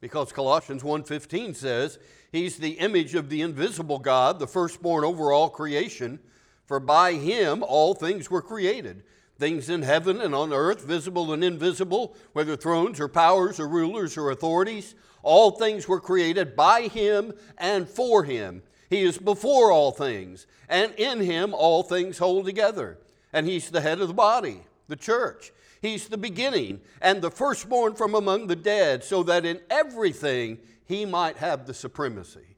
Because 0.00 0.30
Colossians 0.30 0.84
1:15 0.84 1.54
says, 1.54 1.98
"He's 2.30 2.58
the 2.58 2.78
image 2.78 3.16
of 3.16 3.30
the 3.30 3.42
invisible 3.42 3.98
God, 3.98 4.38
the 4.38 4.46
firstborn 4.46 5.02
over 5.02 5.32
all 5.32 5.50
creation, 5.50 6.20
for 6.64 6.78
by 6.78 7.14
him 7.14 7.64
all 7.64 7.94
things 7.94 8.30
were 8.30 8.40
created, 8.40 9.02
things 9.40 9.68
in 9.68 9.82
heaven 9.82 10.20
and 10.20 10.36
on 10.36 10.52
earth, 10.52 10.82
visible 10.82 11.32
and 11.32 11.42
invisible, 11.42 12.14
whether 12.32 12.54
thrones 12.54 13.00
or 13.00 13.08
powers 13.08 13.58
or 13.58 13.66
rulers 13.66 14.16
or 14.16 14.30
authorities, 14.30 14.94
all 15.24 15.50
things 15.50 15.88
were 15.88 16.00
created 16.00 16.54
by 16.54 16.82
him 16.82 17.32
and 17.56 17.88
for 17.88 18.22
him. 18.22 18.62
He 18.88 19.02
is 19.02 19.18
before 19.18 19.72
all 19.72 19.90
things, 19.90 20.46
and 20.68 20.94
in 20.94 21.22
him 21.22 21.52
all 21.52 21.82
things 21.82 22.18
hold 22.18 22.44
together. 22.44 22.98
And 23.32 23.48
he's 23.48 23.72
the 23.72 23.80
head 23.80 24.00
of 24.00 24.06
the 24.06 24.14
body, 24.14 24.62
the 24.86 24.94
church. 24.94 25.52
He's 25.80 26.08
the 26.08 26.18
beginning 26.18 26.80
and 27.00 27.22
the 27.22 27.30
firstborn 27.30 27.94
from 27.94 28.14
among 28.14 28.46
the 28.46 28.56
dead, 28.56 29.04
so 29.04 29.22
that 29.24 29.44
in 29.44 29.60
everything 29.70 30.58
he 30.84 31.04
might 31.04 31.36
have 31.36 31.66
the 31.66 31.74
supremacy. 31.74 32.56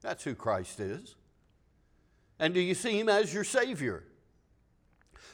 That's 0.00 0.24
who 0.24 0.34
Christ 0.34 0.80
is. 0.80 1.14
And 2.38 2.52
do 2.52 2.60
you 2.60 2.74
see 2.74 2.98
him 2.98 3.08
as 3.08 3.32
your 3.32 3.44
Savior? 3.44 4.04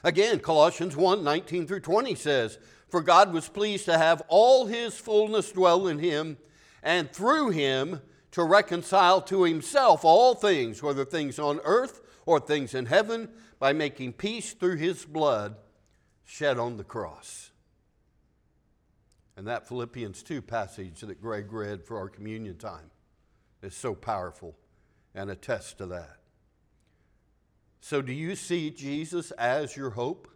Again, 0.05 0.41
Colossians 0.41 0.97
1 0.97 1.25
19 1.25 1.67
through 1.67 1.81
20 1.81 2.15
says, 2.15 2.59
For 2.89 3.01
God 3.01 3.33
was 3.33 3.49
pleased 3.49 3.87
to 3.87 3.97
have 3.97 4.23
all 4.29 4.67
his 4.67 4.99
fullness 4.99 5.51
dwell 5.53 5.87
in 5.87 5.99
him, 5.99 6.37
and 6.83 7.11
through 7.11 7.51
him 7.51 8.03
to 8.33 8.45
reconcile 8.45 9.23
to 9.23 9.45
himself 9.45 10.05
all 10.05 10.35
things, 10.35 10.83
whether 10.83 11.05
things 11.05 11.39
on 11.39 11.61
earth 11.65 12.03
or 12.27 12.39
things 12.39 12.75
in 12.75 12.87
heaven, 12.87 13.31
by 13.59 13.73
making 13.73 14.13
peace 14.13 14.53
through 14.53 14.77
his 14.77 15.05
blood 15.05 15.57
shed 16.29 16.59
on 16.59 16.77
the 16.77 16.85
cross. 16.85 17.51
And 19.37 19.47
that 19.47 19.67
Philippians 19.67 20.23
2 20.23 20.43
passage 20.43 21.01
that 21.01 21.23
Greg 21.23 21.51
read 21.53 21.83
for 21.83 21.97
our 21.97 22.09
communion 22.09 22.57
time 22.57 22.91
is 23.63 23.75
so 23.75 23.95
powerful 23.95 24.55
and 25.15 25.31
attests 25.31 25.73
to 25.75 25.87
that. 25.87 26.19
So, 27.81 28.03
do 28.03 28.13
you 28.13 28.37
see 28.37 28.71
Jesus 28.71 29.31
as 29.33 29.75
your 29.75 29.91
hope? 29.91 30.29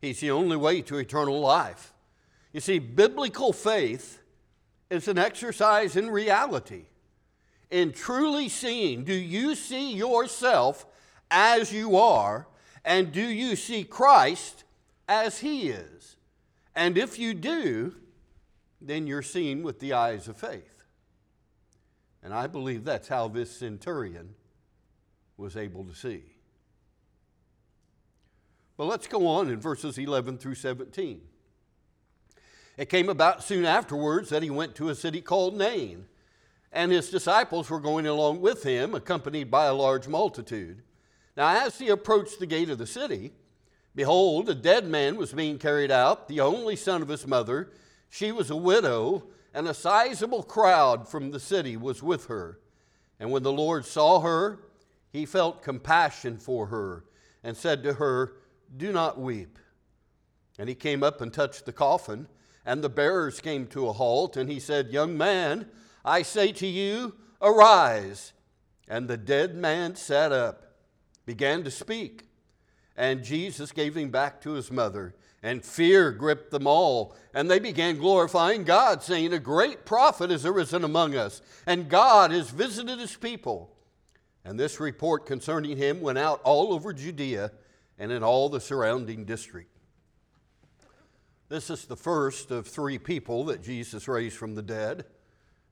He's 0.00 0.20
the 0.20 0.30
only 0.30 0.56
way 0.56 0.82
to 0.82 0.98
eternal 0.98 1.40
life. 1.40 1.94
You 2.52 2.60
see, 2.60 2.78
biblical 2.78 3.52
faith 3.52 4.20
is 4.90 5.08
an 5.08 5.16
exercise 5.16 5.96
in 5.96 6.10
reality, 6.10 6.84
in 7.70 7.92
truly 7.92 8.50
seeing 8.50 9.04
do 9.04 9.14
you 9.14 9.54
see 9.54 9.94
yourself 9.94 10.84
as 11.30 11.72
you 11.72 11.96
are 11.96 12.46
and 12.86 13.10
do 13.10 13.20
you 13.20 13.56
see 13.56 13.82
Christ 13.82 14.62
as 15.08 15.40
He 15.40 15.68
is? 15.68 16.16
And 16.74 16.96
if 16.96 17.18
you 17.18 17.34
do, 17.34 17.96
then 18.80 19.08
you're 19.08 19.22
seen 19.22 19.64
with 19.64 19.80
the 19.80 19.92
eyes 19.92 20.28
of 20.28 20.36
faith. 20.36 20.84
And 22.22 22.32
I 22.32 22.46
believe 22.46 22.84
that's 22.84 23.08
how 23.08 23.28
this 23.28 23.50
centurion 23.50 24.34
was 25.36 25.56
able 25.56 25.84
to 25.84 25.94
see. 25.94 26.22
But 28.76 28.86
let's 28.86 29.06
go 29.08 29.26
on 29.26 29.50
in 29.50 29.60
verses 29.60 29.98
11 29.98 30.38
through 30.38 30.54
17. 30.54 31.20
It 32.76 32.88
came 32.88 33.08
about 33.08 33.42
soon 33.42 33.64
afterwards 33.64 34.28
that 34.28 34.42
he 34.42 34.50
went 34.50 34.74
to 34.76 34.90
a 34.90 34.94
city 34.94 35.22
called 35.22 35.56
Nain, 35.56 36.06
and 36.70 36.92
his 36.92 37.10
disciples 37.10 37.70
were 37.70 37.80
going 37.80 38.06
along 38.06 38.42
with 38.42 38.62
him, 38.62 38.94
accompanied 38.94 39.50
by 39.50 39.64
a 39.64 39.74
large 39.74 40.06
multitude. 40.06 40.82
Now, 41.36 41.66
as 41.66 41.78
he 41.78 41.88
approached 41.88 42.38
the 42.38 42.46
gate 42.46 42.70
of 42.70 42.78
the 42.78 42.86
city, 42.86 43.32
behold, 43.94 44.48
a 44.48 44.54
dead 44.54 44.86
man 44.86 45.16
was 45.16 45.32
being 45.32 45.58
carried 45.58 45.90
out, 45.90 46.28
the 46.28 46.40
only 46.40 46.76
son 46.76 47.02
of 47.02 47.08
his 47.08 47.26
mother. 47.26 47.70
She 48.08 48.32
was 48.32 48.50
a 48.50 48.56
widow, 48.56 49.24
and 49.52 49.68
a 49.68 49.74
sizable 49.74 50.42
crowd 50.42 51.08
from 51.08 51.30
the 51.30 51.40
city 51.40 51.76
was 51.76 52.02
with 52.02 52.26
her. 52.26 52.58
And 53.20 53.30
when 53.30 53.42
the 53.42 53.52
Lord 53.52 53.84
saw 53.84 54.20
her, 54.20 54.60
he 55.10 55.26
felt 55.26 55.62
compassion 55.62 56.38
for 56.38 56.66
her 56.66 57.04
and 57.44 57.56
said 57.56 57.82
to 57.82 57.94
her, 57.94 58.34
Do 58.74 58.92
not 58.92 59.20
weep. 59.20 59.58
And 60.58 60.68
he 60.68 60.74
came 60.74 61.02
up 61.02 61.20
and 61.20 61.32
touched 61.32 61.66
the 61.66 61.72
coffin, 61.72 62.28
and 62.64 62.82
the 62.82 62.88
bearers 62.88 63.40
came 63.40 63.66
to 63.68 63.88
a 63.88 63.92
halt, 63.92 64.36
and 64.36 64.50
he 64.50 64.58
said, 64.58 64.88
Young 64.88 65.18
man, 65.18 65.68
I 66.04 66.22
say 66.22 66.52
to 66.52 66.66
you, 66.66 67.14
arise. 67.42 68.32
And 68.88 69.08
the 69.08 69.16
dead 69.16 69.54
man 69.54 69.96
sat 69.96 70.32
up 70.32 70.65
began 71.26 71.64
to 71.64 71.70
speak. 71.70 72.22
And 72.96 73.22
Jesus 73.22 73.72
gave 73.72 73.94
him 73.94 74.10
back 74.10 74.40
to 74.40 74.52
his 74.52 74.70
mother, 74.70 75.14
and 75.42 75.62
fear 75.62 76.12
gripped 76.12 76.50
them 76.50 76.66
all. 76.66 77.14
And 77.34 77.50
they 77.50 77.58
began 77.58 77.98
glorifying 77.98 78.64
God, 78.64 79.02
saying, 79.02 79.34
A 79.34 79.38
great 79.38 79.84
prophet 79.84 80.30
has 80.30 80.46
arisen 80.46 80.82
among 80.82 81.14
us, 81.14 81.42
and 81.66 81.90
God 81.90 82.30
has 82.30 82.48
visited 82.48 82.98
his 82.98 83.14
people. 83.14 83.76
And 84.46 84.58
this 84.58 84.80
report 84.80 85.26
concerning 85.26 85.76
him 85.76 86.00
went 86.00 86.18
out 86.18 86.40
all 86.42 86.72
over 86.72 86.92
Judea 86.92 87.50
and 87.98 88.12
in 88.12 88.22
all 88.22 88.48
the 88.48 88.60
surrounding 88.60 89.24
district. 89.24 89.76
This 91.48 91.68
is 91.68 91.84
the 91.84 91.96
first 91.96 92.50
of 92.50 92.66
three 92.66 92.98
people 92.98 93.44
that 93.46 93.62
Jesus 93.62 94.08
raised 94.08 94.36
from 94.36 94.54
the 94.54 94.62
dead. 94.62 95.04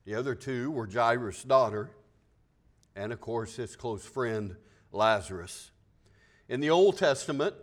The 0.04 0.14
other 0.14 0.34
two 0.34 0.70
were 0.70 0.86
Jairus' 0.86 1.42
daughter, 1.42 1.90
and 2.94 3.12
of 3.12 3.20
course, 3.20 3.56
his 3.56 3.74
close 3.74 4.04
friend 4.04 4.56
Lazarus. 4.94 5.70
In 6.48 6.60
the 6.60 6.70
Old 6.70 6.96
Testament, 6.96 7.54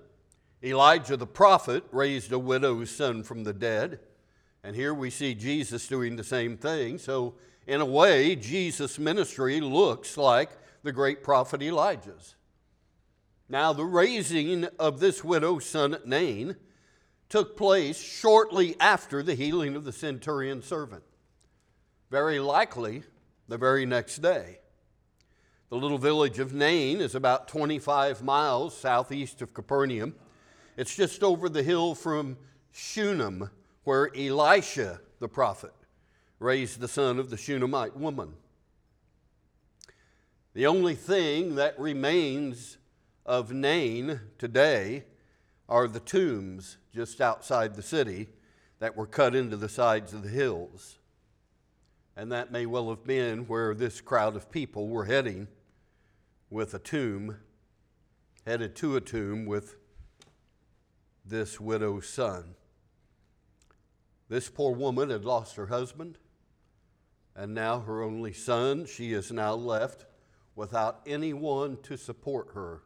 Elijah 0.63 1.17
the 1.17 1.27
prophet 1.27 1.83
raised 1.91 2.31
a 2.31 2.39
widow's 2.39 2.91
son 2.91 3.23
from 3.23 3.43
the 3.43 3.53
dead. 3.53 3.99
And 4.63 4.75
here 4.75 4.93
we 4.93 5.09
see 5.09 5.33
Jesus 5.33 5.87
doing 5.87 6.15
the 6.15 6.23
same 6.23 6.57
thing. 6.57 6.97
So, 6.97 7.35
in 7.65 7.81
a 7.81 7.85
way, 7.85 8.35
Jesus' 8.35 8.99
ministry 8.99 9.59
looks 9.59 10.17
like 10.17 10.49
the 10.83 10.91
great 10.91 11.23
prophet 11.23 11.61
Elijah's. 11.61 12.35
Now, 13.49 13.73
the 13.73 13.85
raising 13.85 14.65
of 14.79 14.99
this 14.99 15.23
widow's 15.23 15.65
son 15.65 15.93
at 15.93 16.07
Nain 16.07 16.55
took 17.27 17.57
place 17.57 17.99
shortly 17.99 18.75
after 18.79 19.23
the 19.23 19.35
healing 19.35 19.75
of 19.75 19.83
the 19.83 19.91
centurion 19.91 20.61
servant, 20.61 21.03
very 22.09 22.39
likely 22.39 23.03
the 23.47 23.57
very 23.57 23.85
next 23.85 24.17
day. 24.17 24.60
The 25.71 25.77
little 25.77 25.97
village 25.97 26.37
of 26.37 26.53
Nain 26.53 26.99
is 26.99 27.15
about 27.15 27.47
25 27.47 28.21
miles 28.21 28.77
southeast 28.77 29.41
of 29.41 29.53
Capernaum. 29.53 30.15
It's 30.75 30.93
just 30.93 31.23
over 31.23 31.47
the 31.47 31.63
hill 31.63 31.95
from 31.95 32.35
Shunem, 32.73 33.49
where 33.85 34.13
Elisha 34.13 34.99
the 35.19 35.29
prophet 35.29 35.71
raised 36.39 36.81
the 36.81 36.89
son 36.89 37.19
of 37.19 37.29
the 37.29 37.37
Shunammite 37.37 37.95
woman. 37.95 38.33
The 40.53 40.67
only 40.67 40.93
thing 40.93 41.55
that 41.55 41.79
remains 41.79 42.77
of 43.25 43.53
Nain 43.53 44.19
today 44.37 45.05
are 45.69 45.87
the 45.87 46.01
tombs 46.01 46.79
just 46.93 47.21
outside 47.21 47.75
the 47.75 47.81
city 47.81 48.27
that 48.79 48.97
were 48.97 49.07
cut 49.07 49.35
into 49.35 49.55
the 49.55 49.69
sides 49.69 50.11
of 50.11 50.23
the 50.23 50.29
hills. 50.29 50.97
And 52.17 52.29
that 52.33 52.51
may 52.51 52.65
well 52.65 52.89
have 52.89 53.05
been 53.05 53.45
where 53.45 53.73
this 53.73 54.01
crowd 54.01 54.35
of 54.35 54.51
people 54.51 54.89
were 54.89 55.05
heading 55.05 55.47
with 56.51 56.73
a 56.73 56.79
tomb, 56.79 57.37
headed 58.45 58.75
to 58.75 58.97
a 58.97 59.01
tomb 59.01 59.45
with 59.45 59.77
this 61.25 61.59
widow's 61.59 62.07
son. 62.07 62.55
This 64.27 64.49
poor 64.49 64.73
woman 64.73 65.09
had 65.09 65.23
lost 65.23 65.55
her 65.55 65.67
husband, 65.67 66.17
and 67.35 67.55
now 67.55 67.79
her 67.79 68.03
only 68.03 68.33
son. 68.33 68.85
She 68.85 69.13
is 69.13 69.31
now 69.31 69.53
left 69.53 70.05
without 70.55 70.99
anyone 71.07 71.77
to 71.83 71.97
support 71.97 72.49
her 72.53 72.83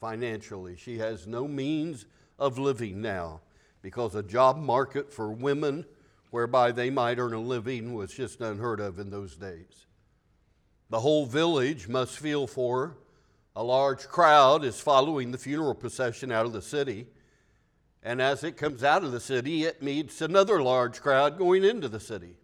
financially. 0.00 0.76
She 0.76 0.98
has 0.98 1.28
no 1.28 1.46
means 1.46 2.06
of 2.38 2.58
living 2.58 3.00
now 3.00 3.42
because 3.80 4.14
a 4.16 4.22
job 4.22 4.58
market 4.58 5.12
for 5.12 5.30
women 5.30 5.84
whereby 6.30 6.72
they 6.72 6.90
might 6.90 7.18
earn 7.18 7.32
a 7.32 7.40
living 7.40 7.94
was 7.94 8.12
just 8.12 8.40
unheard 8.40 8.80
of 8.80 8.98
in 8.98 9.10
those 9.10 9.36
days. 9.36 9.86
The 10.90 11.00
whole 11.00 11.24
village 11.24 11.88
must 11.88 12.18
feel 12.18 12.46
for 12.46 12.86
her. 12.86 12.94
A 13.56 13.62
large 13.62 14.08
crowd 14.08 14.64
is 14.64 14.80
following 14.80 15.30
the 15.30 15.38
funeral 15.38 15.74
procession 15.74 16.30
out 16.30 16.46
of 16.46 16.52
the 16.52 16.62
city. 16.62 17.06
And 18.02 18.20
as 18.20 18.44
it 18.44 18.56
comes 18.56 18.82
out 18.82 19.04
of 19.04 19.12
the 19.12 19.20
city, 19.20 19.64
it 19.64 19.82
meets 19.82 20.20
another 20.20 20.62
large 20.62 21.00
crowd 21.00 21.38
going 21.38 21.64
into 21.64 21.88
the 21.88 22.00
city. 22.00 22.36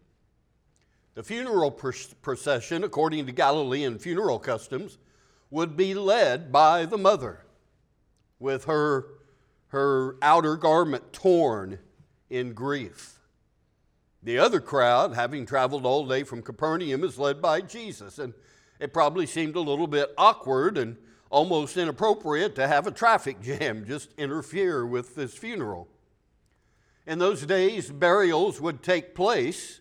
The 1.15 1.23
funeral 1.23 1.71
procession, 1.71 2.85
according 2.85 3.27
to 3.27 3.33
Galilean 3.33 3.99
funeral 3.99 4.39
customs, 4.39 4.99
would 5.51 5.77
be 5.77 5.95
led 5.95 6.53
by 6.53 6.85
the 6.85 6.99
mother 6.99 7.47
with 8.39 8.65
her, 8.67 9.07
her 9.69 10.17
outer 10.21 10.57
garment 10.57 11.13
torn 11.13 11.79
in 12.29 12.53
grief. 12.53 13.16
The 14.27 14.41
other 14.41 14.59
crowd, 14.59 15.15
having 15.15 15.47
traveled 15.47 15.87
all 15.87 16.05
day 16.05 16.25
from 16.25 16.43
Capernaum, 16.43 17.05
is 17.05 17.17
led 17.17 17.41
by 17.41 17.61
Jesus. 17.61 18.19
And 18.19 18.35
it 18.81 18.93
probably 18.93 19.25
seemed 19.25 19.55
a 19.55 19.61
little 19.61 19.87
bit 19.87 20.13
awkward 20.19 20.77
and 20.77 20.97
almost 21.31 21.77
inappropriate 21.77 22.57
to 22.57 22.67
have 22.67 22.89
a 22.89 22.91
traffic 22.91 23.41
jam 23.43 23.85
just 23.87 24.13
interfere 24.19 24.85
with 24.85 25.15
this 25.15 25.35
funeral. 25.35 25.87
In 27.07 27.21
those 27.21 27.47
days, 27.47 27.89
burials 27.89 28.61
would 28.61 28.83
take 28.83 29.15
place 29.15 29.79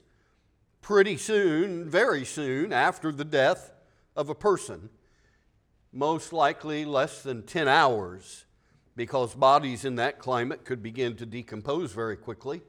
pretty 0.80 1.18
soon, 1.18 1.90
very 1.90 2.24
soon 2.24 2.72
after 2.72 3.12
the 3.12 3.26
death 3.26 3.72
of 4.16 4.30
a 4.30 4.36
person, 4.36 4.92
most 5.92 6.32
likely 6.32 6.86
less 6.86 7.24
than 7.24 7.42
10 7.42 7.68
hours 7.68 8.46
because 8.96 9.34
bodies 9.34 9.86
in 9.86 9.96
that 9.96 10.20
climate 10.20 10.66
could 10.66 10.84
begin 10.84 11.16
to 11.16 11.26
decompose 11.26 11.94
very 11.94 12.16
quickly. 12.16 12.62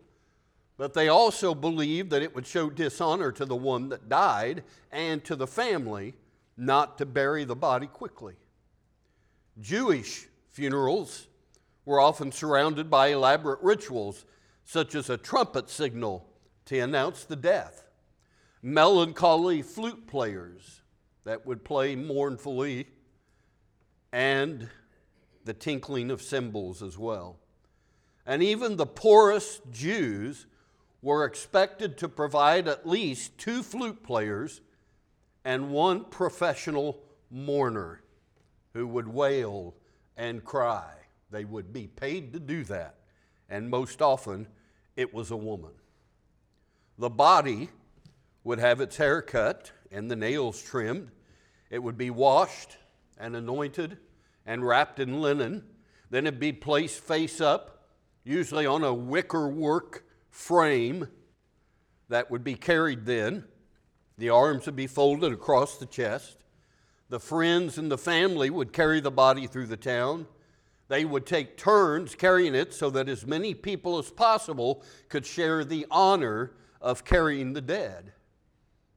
But 0.77 0.93
they 0.95 1.09
also 1.09 1.55
believed 1.55 2.11
that 2.11 2.23
it 2.23 2.35
would 2.35 2.47
show 2.47 2.69
dishonor 2.69 3.33
to 3.33 3.45
the 3.45 3.57
one 3.57 3.89
that 3.89 4.09
died 4.09 4.63
and 4.93 5.25
to 5.25 5.35
the 5.35 5.47
family 5.47 6.15
not 6.57 6.99
to 6.99 7.07
bury 7.07 7.45
the 7.45 7.57
body 7.57 7.87
quickly. 7.87 8.35
Jewish 9.61 10.27
funerals 10.51 11.29
were 11.85 12.01
often 12.01 12.33
surrounded 12.33 12.91
by 12.91 13.09
elaborate 13.09 13.61
rituals, 13.63 14.27
such 14.65 14.95
as 14.95 15.09
a 15.09 15.17
trumpet 15.17 15.71
signal 15.71 16.29
to 16.67 16.79
announce 16.79 17.25
the 17.25 17.37
death, 17.37 17.87
melancholy 18.61 19.63
flute 19.63 20.07
players 20.07 20.83
that 21.25 21.47
would 21.47 21.65
play 21.65 21.95
mournfully, 21.95 22.89
and 24.13 24.69
the 25.45 25.55
tinkling 25.55 26.11
of 26.11 26.21
cymbals 26.21 26.83
as 26.83 26.99
well. 26.99 27.39
And 28.27 28.43
even 28.43 28.77
the 28.77 28.87
poorest 28.87 29.63
Jews 29.71 30.47
were 31.07 31.25
expected 31.25 31.97
to 31.97 32.09
provide 32.09 32.67
at 32.67 32.85
least 32.85 33.39
two 33.39 33.63
flute 33.63 34.03
players 34.03 34.61
and 35.45 35.71
one 35.71 36.05
professional 36.05 37.01
mourner 37.31 38.03
who 38.73 38.85
would 38.85 39.07
wail 39.07 39.73
and 40.17 40.45
cry. 40.45 40.91
They 41.31 41.45
would 41.45 41.73
be 41.73 41.87
paid 41.87 42.33
to 42.33 42.41
do 42.41 42.65
that, 42.65 42.97
and 43.49 43.71
most 43.71 44.03
often 44.03 44.49
it 44.97 45.15
was 45.15 45.31
a 45.31 45.37
woman. 45.37 45.71
The 46.99 47.09
body 47.09 47.69
would 48.43 48.59
have 48.59 48.81
its 48.81 48.97
hair 48.97 49.23
cut 49.23 49.71
and 49.93 50.11
the 50.11 50.17
nails 50.17 50.61
trimmed. 50.61 51.13
It 51.71 51.85
would 51.85 51.97
be 51.97 52.11
washed 52.11 52.79
and 53.17 53.37
anointed 53.37 53.99
and 54.45 54.67
wrapped 54.67 54.99
in 54.99 55.21
linen. 55.21 55.67
Then 56.11 56.27
it'd 56.27 56.41
be 56.41 56.53
placed 56.53 56.99
face 56.99 57.41
up, 57.41 57.91
usually 58.25 58.67
on 58.67 58.83
a 58.83 58.93
wicker 58.93 59.47
work 59.47 60.03
frame 60.37 61.09
that 62.11 62.31
would 62.31 62.45
be 62.45 62.55
carried 62.55 63.07
then. 63.07 63.45
The 64.19 64.29
arms 64.29 64.67
would 64.67 64.77
be 64.77 64.87
folded 64.87 65.33
across 65.33 65.79
the 65.79 65.87
chest. 65.87 66.37
The 67.09 67.19
friends 67.19 67.79
and 67.79 67.91
the 67.91 67.99
family 67.99 68.51
would 68.51 68.73
carry 68.73 69.01
the 69.01 69.11
body 69.11 69.47
through 69.47 69.67
the 69.67 69.79
town. 69.79 70.27
They 70.89 71.05
would 71.05 71.27
take 71.27 71.57
turns 71.57 72.15
carrying 72.15 72.55
it 72.55 72.75
so 72.75 72.91
that 72.91 73.09
as 73.09 73.27
many 73.27 73.55
people 73.55 73.99
as 73.99 74.11
possible 74.11 74.85
could 75.09 75.25
share 75.25 75.65
the 75.65 75.87
honor 75.91 76.53
of 76.81 77.05
carrying 77.05 77.55
the 77.55 77.63
dead. 77.63 78.13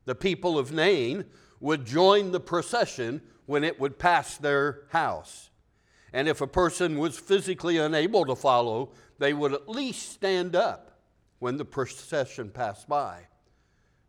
The 0.05 0.15
people 0.15 0.59
of 0.59 0.71
Nain 0.71 1.25
would 1.61 1.85
join 1.85 2.31
the 2.31 2.39
procession 2.39 3.21
when 3.45 3.63
it 3.63 3.79
would 3.79 3.97
pass 3.97 4.37
their 4.37 4.81
house. 4.89 5.49
And 6.11 6.27
if 6.27 6.41
a 6.41 6.47
person 6.47 6.99
was 6.99 7.17
physically 7.17 7.77
unable 7.77 8.25
to 8.25 8.35
follow, 8.35 8.91
they 9.19 9.33
would 9.33 9.53
at 9.53 9.69
least 9.69 10.11
stand 10.11 10.55
up 10.55 10.88
when 11.39 11.57
the 11.57 11.65
procession 11.65 12.49
passed 12.49 12.87
by. 12.87 13.27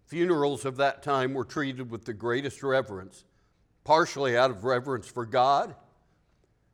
Funerals 0.07 0.65
of 0.65 0.77
that 0.77 1.03
time 1.03 1.33
were 1.35 1.45
treated 1.45 1.91
with 1.91 2.05
the 2.05 2.13
greatest 2.13 2.63
reverence, 2.63 3.25
partially 3.85 4.37
out 4.37 4.51
of 4.51 4.65
reverence 4.65 5.07
for 5.07 5.25
God 5.25 5.75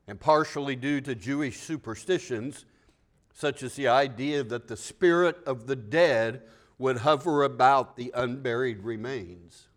and 0.08 0.20
partially 0.20 0.76
due 0.76 1.00
to 1.00 1.14
Jewish 1.14 1.60
superstitions, 1.60 2.64
such 3.34 3.62
as 3.62 3.74
the 3.74 3.88
idea 3.88 4.42
that 4.44 4.68
the 4.68 4.76
spirit 4.76 5.36
of 5.44 5.66
the 5.66 5.76
dead 5.76 6.42
would 6.78 6.98
hover 6.98 7.42
about 7.42 7.96
the 7.96 8.12
unburied 8.14 8.82
remains. 8.82 9.68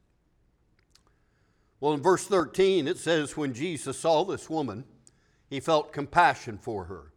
Well, 1.80 1.94
in 1.94 2.02
verse 2.02 2.26
13, 2.26 2.88
it 2.88 2.98
says, 2.98 3.38
When 3.38 3.54
Jesus 3.54 3.98
saw 3.98 4.24
this 4.24 4.50
woman, 4.50 4.84
he 5.50 5.60
felt 5.60 5.94
compassion 5.94 6.58
for 6.58 6.86
her. 6.86 7.12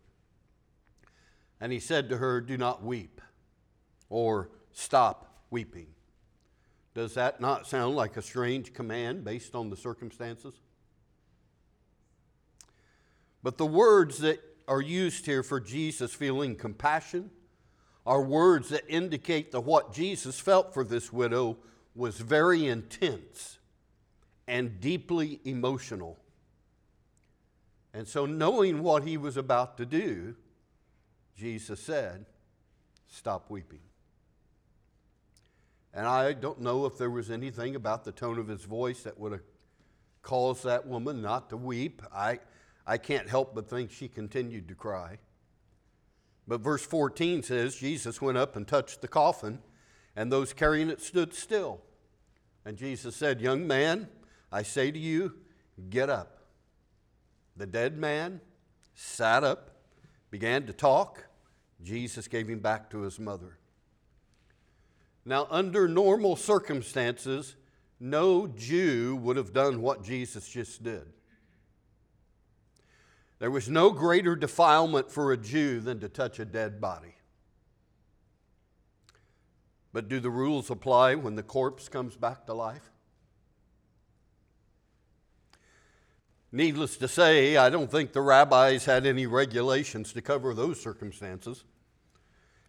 And 1.60 1.72
he 1.72 1.80
said 1.80 2.08
to 2.08 2.16
her, 2.18 2.40
Do 2.40 2.56
not 2.56 2.82
weep, 2.82 3.20
or 4.12 4.50
stop 4.72 5.46
weeping. 5.50 5.86
Does 6.94 7.14
that 7.14 7.40
not 7.40 7.66
sound 7.66 7.96
like 7.96 8.18
a 8.18 8.22
strange 8.22 8.74
command 8.74 9.24
based 9.24 9.54
on 9.54 9.70
the 9.70 9.76
circumstances? 9.76 10.52
But 13.42 13.56
the 13.56 13.66
words 13.66 14.18
that 14.18 14.38
are 14.68 14.82
used 14.82 15.24
here 15.24 15.42
for 15.42 15.58
Jesus 15.58 16.12
feeling 16.12 16.56
compassion 16.56 17.30
are 18.04 18.22
words 18.22 18.68
that 18.68 18.84
indicate 18.86 19.50
that 19.52 19.60
what 19.60 19.94
Jesus 19.94 20.38
felt 20.38 20.74
for 20.74 20.84
this 20.84 21.10
widow 21.10 21.56
was 21.94 22.18
very 22.18 22.66
intense 22.66 23.58
and 24.46 24.78
deeply 24.78 25.40
emotional. 25.44 26.18
And 27.94 28.06
so, 28.06 28.26
knowing 28.26 28.82
what 28.82 29.04
he 29.04 29.16
was 29.16 29.38
about 29.38 29.78
to 29.78 29.86
do, 29.86 30.34
Jesus 31.34 31.80
said, 31.80 32.26
Stop 33.08 33.50
weeping. 33.50 33.80
And 35.94 36.06
I 36.06 36.32
don't 36.32 36.60
know 36.60 36.86
if 36.86 36.96
there 36.96 37.10
was 37.10 37.30
anything 37.30 37.76
about 37.76 38.04
the 38.04 38.12
tone 38.12 38.38
of 38.38 38.48
his 38.48 38.64
voice 38.64 39.02
that 39.02 39.18
would 39.18 39.32
have 39.32 39.42
caused 40.22 40.64
that 40.64 40.86
woman 40.86 41.20
not 41.20 41.50
to 41.50 41.56
weep. 41.56 42.02
I, 42.12 42.40
I 42.86 42.96
can't 42.96 43.28
help 43.28 43.54
but 43.54 43.68
think 43.68 43.90
she 43.90 44.08
continued 44.08 44.68
to 44.68 44.74
cry. 44.74 45.18
But 46.48 46.60
verse 46.60 46.84
14 46.84 47.42
says 47.42 47.76
Jesus 47.76 48.20
went 48.22 48.38
up 48.38 48.56
and 48.56 48.66
touched 48.66 49.00
the 49.00 49.08
coffin, 49.08 49.60
and 50.16 50.32
those 50.32 50.52
carrying 50.52 50.88
it 50.88 51.00
stood 51.00 51.34
still. 51.34 51.80
And 52.64 52.76
Jesus 52.76 53.14
said, 53.14 53.40
Young 53.40 53.66
man, 53.66 54.08
I 54.50 54.62
say 54.62 54.90
to 54.90 54.98
you, 54.98 55.34
get 55.90 56.08
up. 56.08 56.38
The 57.56 57.66
dead 57.66 57.98
man 57.98 58.40
sat 58.94 59.44
up, 59.44 59.70
began 60.30 60.66
to 60.66 60.72
talk. 60.72 61.26
Jesus 61.82 62.28
gave 62.28 62.48
him 62.48 62.60
back 62.60 62.90
to 62.90 63.00
his 63.00 63.18
mother. 63.18 63.58
Now, 65.24 65.46
under 65.50 65.86
normal 65.86 66.36
circumstances, 66.36 67.54
no 68.00 68.48
Jew 68.48 69.16
would 69.22 69.36
have 69.36 69.52
done 69.52 69.80
what 69.80 70.02
Jesus 70.02 70.48
just 70.48 70.82
did. 70.82 71.04
There 73.38 73.50
was 73.50 73.68
no 73.68 73.90
greater 73.90 74.36
defilement 74.36 75.10
for 75.10 75.32
a 75.32 75.36
Jew 75.36 75.80
than 75.80 76.00
to 76.00 76.08
touch 76.08 76.38
a 76.38 76.44
dead 76.44 76.80
body. 76.80 77.14
But 79.92 80.08
do 80.08 80.20
the 80.20 80.30
rules 80.30 80.70
apply 80.70 81.16
when 81.16 81.36
the 81.36 81.42
corpse 81.42 81.88
comes 81.88 82.16
back 82.16 82.46
to 82.46 82.54
life? 82.54 82.90
Needless 86.50 86.96
to 86.98 87.08
say, 87.08 87.56
I 87.56 87.70
don't 87.70 87.90
think 87.90 88.12
the 88.12 88.20
rabbis 88.20 88.84
had 88.84 89.06
any 89.06 89.26
regulations 89.26 90.12
to 90.12 90.22
cover 90.22 90.54
those 90.54 90.80
circumstances. 90.80 91.64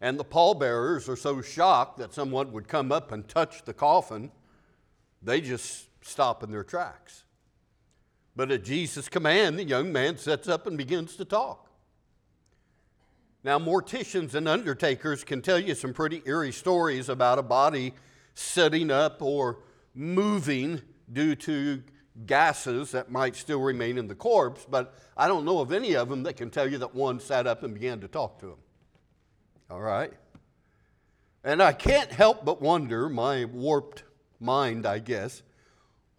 And 0.04 0.20
the 0.20 0.26
pallbearers 0.26 1.08
are 1.08 1.16
so 1.16 1.42
shocked 1.42 1.98
that 2.00 2.14
someone 2.14 2.52
would 2.52 2.68
come 2.68 2.92
up 2.92 3.14
and 3.14 3.26
touch 3.26 3.64
the 3.64 3.74
coffin, 3.74 4.32
they 5.22 5.40
just 5.40 5.88
stop 6.02 6.44
in 6.44 6.52
their 6.52 6.66
tracks. 6.66 7.24
But 8.36 8.52
at 8.52 8.66
Jesus' 8.66 9.08
command, 9.08 9.58
the 9.58 9.64
young 9.64 9.94
man 9.94 10.18
sets 10.18 10.50
up 10.50 10.68
and 10.68 10.78
begins 10.78 11.16
to 11.16 11.24
talk. 11.24 11.70
Now, 13.46 13.58
morticians 13.58 14.34
and 14.34 14.46
undertakers 14.46 15.24
can 15.24 15.42
tell 15.42 15.58
you 15.58 15.74
some 15.74 15.94
pretty 15.94 16.22
eerie 16.26 16.52
stories 16.52 17.08
about 17.08 17.40
a 17.40 17.44
body 17.44 17.94
setting 18.34 18.92
up 18.92 19.22
or 19.22 19.60
moving 19.96 20.82
due 21.14 21.36
to 21.36 21.82
gases 22.26 22.92
that 22.92 23.10
might 23.10 23.38
still 23.38 23.62
remain 23.62 23.98
in 23.98 24.10
the 24.10 24.16
corpse, 24.16 24.68
but 24.70 24.96
I 25.16 25.30
don't 25.30 25.46
know 25.46 25.60
of 25.60 25.72
any 25.72 25.96
of 25.96 26.10
them 26.10 26.24
that 26.24 26.36
can 26.36 26.50
tell 26.50 26.70
you 26.70 26.78
that 26.80 26.94
one 26.94 27.22
sat 27.22 27.48
up 27.48 27.64
and 27.64 27.74
began 27.74 28.02
to 28.02 28.10
talk 28.10 28.42
to 28.42 28.48
him. 28.48 28.58
All 29.74 29.82
right? 29.82 30.14
And 31.44 31.62
I 31.62 31.74
can't 31.74 32.12
help 32.12 32.46
but 32.46 32.62
wonder, 32.62 33.10
my 33.10 33.46
warped 33.46 34.04
mind, 34.40 34.86
I 34.86 35.00
guess, 35.00 35.42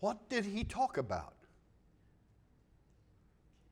what 0.01 0.29
did 0.29 0.45
he 0.45 0.65
talk 0.65 0.99
about? 0.99 1.35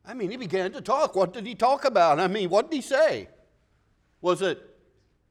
I 0.07 0.15
mean, 0.15 0.31
he 0.31 0.37
began 0.37 0.71
to 0.75 0.81
talk. 0.81 1.17
What 1.17 1.33
did 1.33 1.47
he 1.47 1.57
talk 1.57 1.85
about? 1.85 2.21
I 2.21 2.29
mean, 2.29 2.49
what 2.49 2.71
did 2.71 2.77
he 2.77 2.81
say? 2.81 3.29
Was 4.21 4.41
it, 4.41 4.63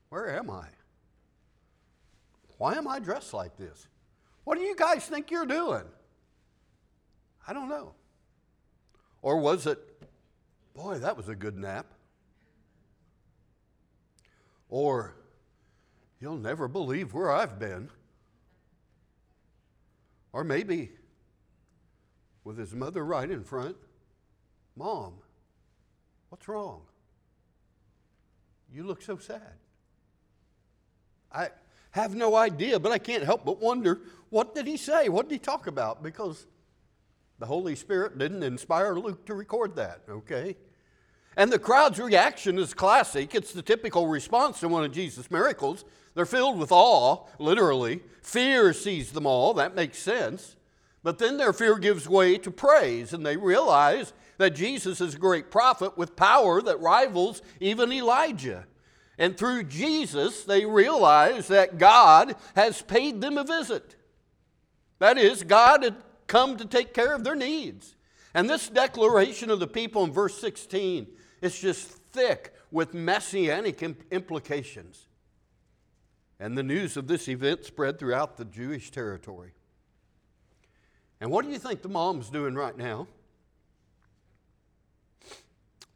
where 0.10 0.36
am 0.36 0.50
I? 0.50 0.66
Why 2.58 2.74
am 2.74 2.90
I 2.90 3.00
dressed 3.00 3.34
like 3.34 3.56
this? 3.56 3.88
What 4.44 4.58
do 4.58 4.66
you 4.66 4.76
guys 4.76 5.06
think 5.06 5.32
you're 5.32 5.46
doing? 5.46 5.86
I 7.48 7.54
don't 7.54 7.70
know. 7.70 7.94
Or 9.22 9.38
was 9.38 9.66
it, 9.66 9.80
boy, 10.76 11.00
that 11.00 11.16
was 11.16 11.30
a 11.30 11.36
good 11.36 11.58
nap? 11.58 11.86
Or, 14.72 15.14
you'll 16.20 16.38
never 16.38 16.68
believe 16.68 17.14
where 17.14 17.30
I've 17.30 17.60
been. 17.60 17.90
Or 20.34 20.46
maybe, 20.46 20.92
with 22.46 22.58
his 22.58 22.74
mother 22.74 23.04
right 23.06 23.30
in 23.30 23.44
front, 23.44 23.76
Mom, 24.78 25.16
what's 26.30 26.48
wrong? 26.48 26.82
You 28.74 28.84
look 28.84 29.02
so 29.02 29.18
sad. 29.18 29.54
I 31.34 31.50
have 31.92 32.16
no 32.16 32.36
idea, 32.36 32.80
but 32.80 32.94
I 32.94 32.98
can't 32.98 33.24
help 33.24 33.44
but 33.44 33.60
wonder 33.60 34.00
what 34.30 34.56
did 34.56 34.66
he 34.68 34.78
say? 34.78 35.10
What 35.10 35.28
did 35.28 35.36
he 35.36 35.40
talk 35.40 35.68
about? 35.68 36.02
Because 36.02 36.48
the 37.40 37.46
Holy 37.46 37.76
Spirit 37.76 38.18
didn't 38.18 38.44
inspire 38.44 38.96
Luke 38.96 39.26
to 39.26 39.34
record 39.34 39.76
that, 39.76 40.04
okay? 40.10 40.56
And 41.38 41.52
the 41.52 41.60
crowd's 41.60 42.00
reaction 42.00 42.58
is 42.58 42.74
classic. 42.74 43.34
It's 43.34 43.54
the 43.54 43.62
typical 43.62 44.08
response 44.08 44.60
to 44.60 44.68
one 44.68 44.84
of 44.84 44.92
Jesus' 44.92 45.32
miracles. 45.32 45.86
They're 46.14 46.26
filled 46.26 46.60
with 46.60 46.72
awe, 46.72 47.26
literally. 47.40 48.02
Fear 48.22 48.74
sees 48.74 49.12
them 49.12 49.26
all. 49.26 49.54
That 49.54 49.76
makes 49.76 49.98
sense. 49.98 50.56
But 51.04 51.18
then 51.18 51.38
their 51.38 51.54
fear 51.54 51.78
gives 51.78 52.08
way 52.08 52.38
to 52.38 52.52
praise, 52.52 53.14
and 53.14 53.26
they 53.26 53.38
realize 53.38 54.14
that 54.38 54.52
Jesus 54.52 55.02
is 55.02 55.16
a 55.16 55.20
great 55.20 55.50
prophet 55.50 55.98
with 55.98 56.16
power 56.16 56.62
that 56.62 56.80
rivals 56.80 57.42
even 57.60 57.92
Elijah. 57.92 58.66
And 59.18 59.38
through 59.38 59.64
Jesus, 59.64 60.44
they 60.44 60.66
realize 60.66 61.48
that 61.48 61.78
God 61.78 62.36
has 62.56 62.82
paid 62.82 63.22
them 63.22 63.38
a 63.38 63.44
visit. 63.44 63.96
That 65.00 65.18
is, 65.18 65.44
God 65.44 65.84
had 65.84 65.96
come 66.28 66.58
to 66.58 66.66
take 66.66 66.94
care 66.94 67.14
of 67.14 67.24
their 67.24 67.36
needs. 67.36 67.96
And 68.34 68.50
this 68.50 68.70
declaration 68.70 69.50
of 69.50 69.60
the 69.60 69.68
people 69.68 70.04
in 70.04 70.12
verse 70.12 70.38
16 70.40 71.08
is 71.42 71.60
just 71.60 71.88
thick 71.88 72.54
with 72.72 72.94
messianic 72.94 73.82
implications. 74.12 75.08
And 76.40 76.58
the 76.58 76.64
news 76.64 76.98
of 76.98 77.08
this 77.08 77.28
event 77.28 77.66
spread 77.66 78.00
throughout 78.00 78.38
the 78.38 78.46
Jewish 78.46 78.92
territory. 78.92 79.52
And 81.20 81.30
what 81.30 81.46
do 81.46 81.52
you 81.52 81.60
think 81.60 81.82
the 81.82 81.90
mom's 81.90 82.30
doing 82.30 82.56
right 82.56 82.76
now? 82.76 83.08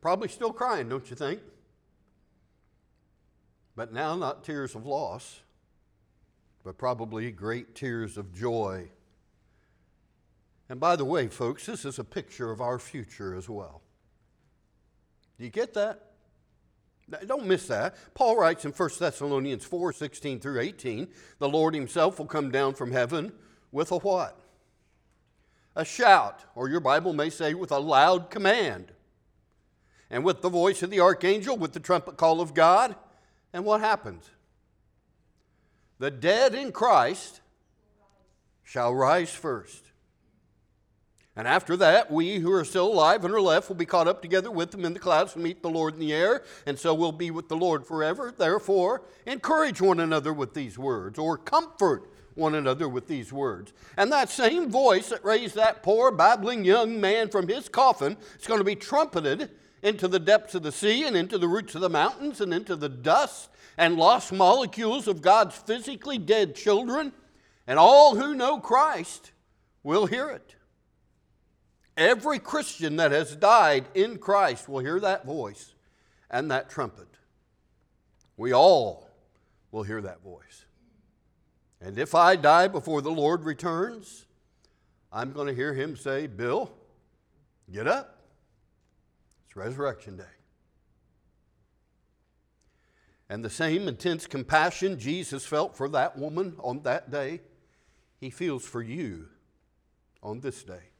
Probably 0.02 0.28
still 0.28 0.54
crying, 0.54 0.88
don't 0.88 1.10
you 1.10 1.16
think? 1.16 1.42
But 3.76 3.92
now, 3.92 4.16
not 4.16 4.44
tears 4.44 4.76
of 4.76 4.86
loss, 4.86 5.42
but 6.64 6.78
probably 6.78 7.32
great 7.32 7.76
tears 7.76 8.18
of 8.18 8.34
joy. 8.34 8.90
And 10.70 10.80
by 10.80 10.96
the 10.96 11.06
way, 11.06 11.28
folks, 11.28 11.66
this 11.66 11.86
is 11.86 12.00
a 12.00 12.04
picture 12.04 12.52
of 12.52 12.62
our 12.62 12.80
future 12.80 13.36
as 13.36 13.50
well. 13.50 13.82
Do 15.38 15.44
you 15.44 15.50
get 15.50 15.74
that? 15.74 16.02
Don't 17.28 17.46
miss 17.46 17.68
that. 17.68 17.96
Paul 18.16 18.38
writes 18.38 18.66
in 18.66 18.72
1 18.72 18.90
Thessalonians 19.00 19.64
4 19.64 19.94
16 19.94 20.40
through 20.40 20.60
18, 20.60 21.08
the 21.40 21.50
Lord 21.50 21.76
himself 21.76 22.18
will 22.18 22.26
come 22.26 22.50
down 22.50 22.74
from 22.74 22.92
heaven 22.92 23.32
with 23.72 23.92
a 23.92 23.98
what? 23.98 24.40
A 25.76 25.86
shout, 25.86 26.40
or 26.56 26.70
your 26.70 26.80
Bible 26.80 27.14
may 27.14 27.30
say 27.30 27.54
with 27.54 27.72
a 27.72 27.80
loud 27.80 28.32
command 28.32 28.92
and 30.10 30.24
with 30.24 30.42
the 30.42 30.50
voice 30.50 30.82
of 30.82 30.90
the 30.90 31.02
archangel, 31.02 31.58
with 31.58 31.74
the 31.74 31.80
trumpet 31.80 32.18
call 32.18 32.42
of 32.42 32.54
God. 32.54 32.96
And 33.54 33.66
what 33.66 33.82
happens? 33.82 34.30
The 36.00 36.12
dead 36.12 36.56
in 36.56 36.72
Christ 36.72 37.42
shall 38.64 38.94
rise 38.94 39.32
first. 39.32 39.85
And 41.38 41.48
after 41.48 41.76
that, 41.78 42.10
we 42.10 42.40
who 42.40 42.52
are 42.54 42.64
still 42.64 42.88
alive 42.88 43.26
and 43.26 43.34
are 43.34 43.42
left 43.42 43.68
will 43.68 43.76
be 43.76 43.86
caught 43.86 44.08
up 44.08 44.22
together 44.22 44.50
with 44.50 44.72
them 44.72 44.86
in 44.86 44.94
the 44.94 45.00
clouds 45.00 45.34
to 45.34 45.40
meet 45.40 45.62
the 45.62 45.70
Lord 45.70 45.96
in 45.96 46.00
the 46.00 46.14
air, 46.14 46.44
and 46.66 46.80
so 46.80 46.94
we'll 46.94 47.12
be 47.12 47.30
with 47.30 47.50
the 47.50 47.58
Lord 47.58 47.86
forever. 47.86 48.34
Therefore, 48.36 49.02
encourage 49.26 49.82
one 49.82 50.00
another 50.00 50.32
with 50.32 50.54
these 50.54 50.78
words, 50.78 51.20
or 51.20 51.38
comfort 51.38 52.10
one 52.36 52.56
another 52.56 52.88
with 52.88 53.08
these 53.08 53.34
words. 53.34 53.74
And 53.98 54.12
that 54.12 54.30
same 54.30 54.70
voice 54.70 55.10
that 55.10 55.26
raised 55.26 55.56
that 55.56 55.84
poor, 55.84 56.12
babbling 56.12 56.64
young 56.64 57.02
man 57.02 57.30
from 57.30 57.48
his 57.48 57.68
coffin 57.68 58.18
is 58.40 58.48
going 58.48 58.60
to 58.60 58.66
be 58.66 58.76
trumpeted 58.76 59.52
into 59.82 60.08
the 60.08 60.20
depths 60.20 60.56
of 60.56 60.64
the 60.64 60.72
sea 60.72 61.04
and 61.06 61.16
into 61.16 61.38
the 61.38 61.48
roots 61.48 61.76
of 61.76 61.82
the 61.82 61.90
mountains 61.90 62.42
and 62.42 62.54
into 62.54 62.76
the 62.76 62.90
dust 62.90 63.50
and 63.78 63.98
lost 63.98 64.32
molecules 64.32 65.08
of 65.08 65.22
God's 65.22 65.56
physically 65.56 66.18
dead 66.18 66.56
children. 66.56 67.12
And 67.68 67.80
all 67.80 68.16
who 68.16 68.36
know 68.36 68.60
Christ 68.60 69.32
will 69.84 70.06
hear 70.06 70.30
it. 70.30 70.56
Every 71.98 72.40
Christian 72.40 72.98
that 72.98 73.12
has 73.12 73.36
died 73.36 73.86
in 73.94 74.18
Christ 74.18 74.68
will 74.68 74.80
hear 74.80 75.00
that 75.00 75.26
voice 75.26 75.74
and 76.30 76.52
that 76.52 76.70
trumpet. 76.70 77.08
We 78.38 78.54
all 78.54 79.10
will 79.72 79.84
hear 79.84 80.02
that 80.02 80.22
voice. 80.22 80.66
And 81.80 81.98
if 81.98 82.16
I 82.16 82.36
die 82.36 82.68
before 82.68 83.02
the 83.02 83.12
Lord 83.12 83.44
returns, 83.46 84.26
I'm 85.12 85.32
going 85.32 85.48
to 85.48 85.54
hear 85.54 85.74
him 85.74 85.96
say, 85.96 86.28
Bill, 86.28 86.72
get 87.72 87.88
up. 87.88 88.22
It's 89.46 89.56
resurrection 89.56 90.18
Day. 90.18 90.24
And 93.30 93.44
the 93.44 93.50
same 93.50 93.88
intense 93.88 94.28
compassion 94.28 95.00
Jesus 95.00 95.46
felt 95.46 95.76
for 95.76 95.90
that 95.90 96.18
woman 96.18 96.56
on 96.60 96.84
that 96.84 97.10
day, 97.10 97.42
he 98.20 98.30
feels 98.30 98.64
for 98.64 98.82
you 98.82 99.28
on 100.22 100.42
this 100.42 100.64
day. 100.64 100.92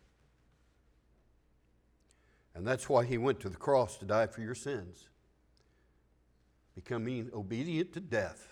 And 2.56 2.66
that's 2.66 2.88
why 2.88 3.06
he 3.06 3.18
went 3.18 3.40
to 3.42 3.50
the 3.50 3.58
cross 3.58 3.98
to 3.98 4.06
die 4.06 4.28
for 4.28 4.42
your 4.42 4.56
sins, 4.56 5.10
becoming 6.74 7.30
obedient 7.34 7.94
to 7.94 8.00
death, 8.00 8.48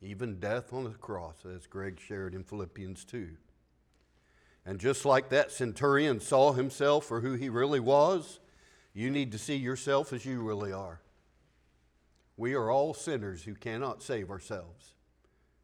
even 0.00 0.40
death 0.40 0.72
on 0.72 0.84
the 0.84 0.90
cross, 0.90 1.36
as 1.46 1.66
Greg 1.66 2.00
shared 2.00 2.34
in 2.34 2.42
Philippians 2.42 3.04
2. 3.04 3.28
And 4.66 4.80
just 4.80 5.04
like 5.04 5.28
that 5.28 5.52
centurion 5.52 6.20
saw 6.20 6.52
himself 6.52 7.06
for 7.06 7.20
who 7.20 7.34
he 7.34 7.48
really 7.48 7.80
was, 7.80 8.40
you 8.92 9.10
need 9.10 9.32
to 9.32 9.38
see 9.38 9.56
yourself 9.56 10.12
as 10.12 10.26
you 10.26 10.42
really 10.42 10.72
are. 10.72 11.00
We 12.36 12.54
are 12.54 12.70
all 12.70 12.94
sinners 12.94 13.44
who 13.44 13.54
cannot 13.54 14.02
save 14.02 14.30
ourselves. 14.30 14.94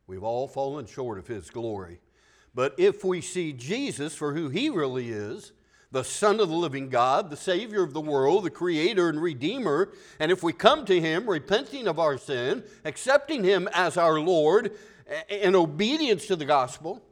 We've 0.06 0.22
all 0.22 0.48
fallen 0.48 0.86
short 0.86 1.18
of 1.18 1.26
His 1.26 1.50
glory. 1.50 2.00
But 2.54 2.74
if 2.78 3.04
we 3.04 3.20
see 3.20 3.52
Jesus 3.52 4.14
for 4.14 4.34
who 4.34 4.48
He 4.48 4.70
really 4.70 5.10
is, 5.10 5.52
the 5.90 6.04
Son 6.04 6.38
of 6.40 6.48
the 6.48 6.54
living 6.54 6.90
God, 6.90 7.30
the 7.30 7.36
Savior 7.36 7.82
of 7.82 7.94
the 7.94 8.00
world, 8.00 8.44
the 8.44 8.50
Creator 8.50 9.08
and 9.08 9.22
Redeemer, 9.22 9.92
and 10.20 10.30
if 10.30 10.42
we 10.42 10.52
come 10.52 10.84
to 10.84 11.00
Him 11.00 11.28
repenting 11.28 11.88
of 11.88 11.98
our 11.98 12.18
sin, 12.18 12.62
accepting 12.84 13.42
Him 13.42 13.68
as 13.72 13.96
our 13.96 14.20
Lord, 14.20 14.72
in 15.28 15.54
obedience 15.54 16.26
to 16.26 16.36
the 16.36 16.44
gospel, 16.44 17.02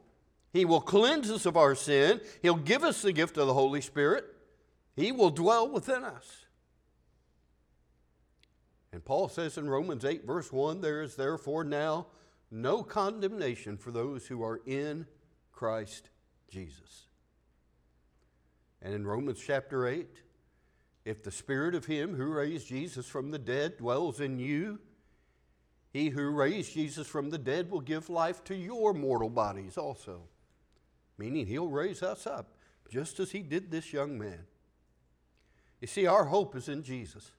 He 0.53 0.65
will 0.65 0.81
cleanse 0.81 1.31
us 1.31 1.45
of 1.45 1.57
our 1.57 1.73
sin. 1.73 2.21
He'll 2.41 2.55
give 2.55 2.83
us 2.83 3.01
the 3.01 3.13
gift 3.13 3.37
of 3.37 3.47
the 3.47 3.53
Holy 3.53 3.81
Spirit. 3.81 4.25
He 4.95 5.11
will 5.11 5.31
dwell 5.31 5.67
within 5.67 6.03
us. 6.03 6.45
And 8.91 9.03
Paul 9.03 9.27
says 9.29 9.57
in 9.57 9.69
Romans 9.69 10.05
8, 10.05 10.25
verse 10.25 10.51
1 10.51 10.81
there 10.81 11.01
is 11.01 11.15
therefore 11.15 11.63
now 11.63 12.07
no 12.49 12.83
condemnation 12.83 13.77
for 13.77 13.91
those 13.91 14.27
who 14.27 14.43
are 14.43 14.61
in 14.65 15.05
Christ 15.51 16.09
Jesus. 16.49 17.06
And 18.81 18.93
in 18.93 19.07
Romans 19.07 19.41
chapter 19.45 19.87
8, 19.87 20.07
if 21.05 21.23
the 21.23 21.31
spirit 21.31 21.73
of 21.73 21.85
him 21.85 22.15
who 22.15 22.25
raised 22.25 22.67
Jesus 22.67 23.05
from 23.07 23.31
the 23.31 23.39
dead 23.39 23.77
dwells 23.77 24.19
in 24.19 24.39
you, 24.39 24.79
he 25.91 26.09
who 26.09 26.29
raised 26.29 26.73
Jesus 26.73 27.07
from 27.07 27.29
the 27.29 27.37
dead 27.37 27.71
will 27.71 27.81
give 27.81 28.09
life 28.09 28.43
to 28.45 28.55
your 28.55 28.93
mortal 28.93 29.29
bodies 29.29 29.77
also. 29.77 30.21
Meaning 31.17 31.47
he'll 31.47 31.69
raise 31.69 32.03
us 32.03 32.27
up, 32.27 32.55
just 32.89 33.19
as 33.19 33.31
he 33.31 33.39
did 33.39 33.71
this 33.71 33.93
young 33.93 34.19
man. 34.19 34.45
You 35.81 35.87
see, 35.87 36.05
our 36.05 36.25
hope 36.25 36.55
is 36.55 36.69
in 36.69 36.83
Jesus 36.83 37.31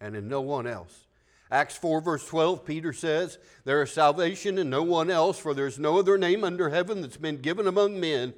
and 0.00 0.16
in 0.16 0.28
no 0.28 0.40
one 0.40 0.66
else. 0.66 1.06
Acts 1.50 1.76
4, 1.76 2.00
verse 2.00 2.26
12, 2.26 2.64
Peter 2.64 2.92
says, 2.92 3.38
There 3.64 3.82
is 3.82 3.92
salvation 3.92 4.56
in 4.56 4.70
no 4.70 4.82
one 4.82 5.10
else, 5.10 5.38
for 5.38 5.52
there's 5.52 5.78
no 5.78 5.98
other 5.98 6.16
name 6.16 6.44
under 6.44 6.70
heaven 6.70 7.02
that's 7.02 7.18
been 7.18 7.38
given 7.38 7.66
among 7.66 8.00
men 8.00 8.32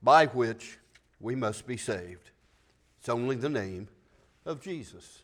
by 0.00 0.26
which 0.26 0.78
we 1.22 1.34
must 1.34 1.66
be 1.66 1.76
saved. 1.76 2.30
It's 2.98 3.08
only 3.08 3.36
the 3.36 3.48
name 3.48 3.88
of 4.44 4.60
Jesus. 4.60 5.22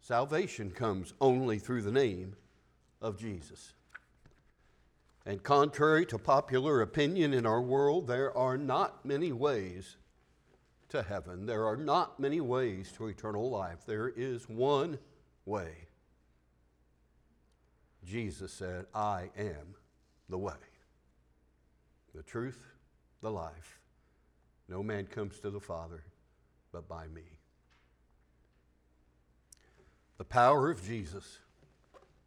Salvation 0.00 0.70
comes 0.70 1.12
only 1.20 1.58
through 1.58 1.82
the 1.82 1.92
name 1.92 2.34
of 3.00 3.18
Jesus. 3.18 3.74
And 5.24 5.42
contrary 5.42 6.04
to 6.06 6.18
popular 6.18 6.80
opinion 6.80 7.32
in 7.32 7.46
our 7.46 7.60
world, 7.60 8.08
there 8.08 8.36
are 8.36 8.58
not 8.58 9.04
many 9.04 9.30
ways 9.30 9.96
to 10.88 11.02
heaven. 11.02 11.46
There 11.46 11.66
are 11.66 11.76
not 11.76 12.18
many 12.18 12.40
ways 12.40 12.90
to 12.96 13.06
eternal 13.06 13.48
life. 13.48 13.86
There 13.86 14.08
is 14.08 14.48
one 14.48 14.98
way. 15.44 15.86
Jesus 18.04 18.52
said, 18.52 18.86
I 18.92 19.30
am 19.38 19.76
the 20.28 20.38
way, 20.38 20.54
the 22.14 22.22
truth, 22.22 22.66
the 23.20 23.30
life. 23.30 23.81
No 24.72 24.82
man 24.82 25.04
comes 25.04 25.38
to 25.40 25.50
the 25.50 25.60
Father 25.60 26.02
but 26.72 26.88
by 26.88 27.06
me. 27.06 27.24
The 30.16 30.24
power 30.24 30.70
of 30.70 30.82
Jesus 30.82 31.40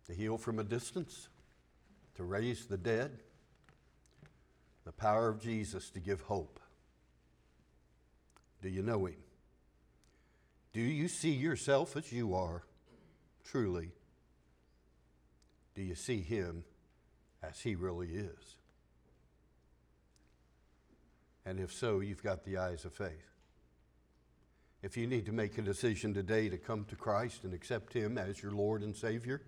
to 0.06 0.14
heal 0.14 0.38
from 0.38 0.60
a 0.60 0.64
distance, 0.64 1.28
to 2.14 2.24
raise 2.24 2.68
the 2.68 2.78
dead, 2.78 3.18
the 4.84 4.92
power 4.92 5.28
of 5.28 5.42
Jesus 5.42 5.90
to 5.90 6.00
give 6.00 6.22
hope. 6.22 6.60
Do 8.62 8.70
you 8.70 8.84
know 8.84 9.08
Him? 9.08 9.18
Do 10.72 10.82
you 10.82 11.08
see 11.08 11.32
yourself 11.32 11.98
as 11.98 12.12
you 12.12 12.36
are, 12.36 12.62
truly? 13.44 13.90
Do 15.74 15.82
you 15.82 15.96
see 15.96 16.22
Him 16.22 16.64
as 17.42 17.62
He 17.62 17.74
really 17.74 18.10
is? 18.10 18.58
And 21.46 21.60
if 21.60 21.72
so, 21.72 22.00
you've 22.00 22.24
got 22.24 22.44
the 22.44 22.58
eyes 22.58 22.86
of 22.86 22.94
faith. 22.94 23.32
If 24.82 24.98
you 24.98 25.08
need 25.08 25.26
to 25.26 25.32
make 25.32 25.58
a 25.58 25.62
decision 25.62 26.14
today 26.14 26.50
to 26.50 26.58
come 26.58 26.86
to 26.86 26.96
Christ 26.96 27.44
and 27.44 27.54
accept 27.54 27.94
Him 27.94 28.18
as 28.18 28.42
your 28.42 28.52
Lord 28.52 28.84
and 28.84 28.96
Savior, 28.96 29.42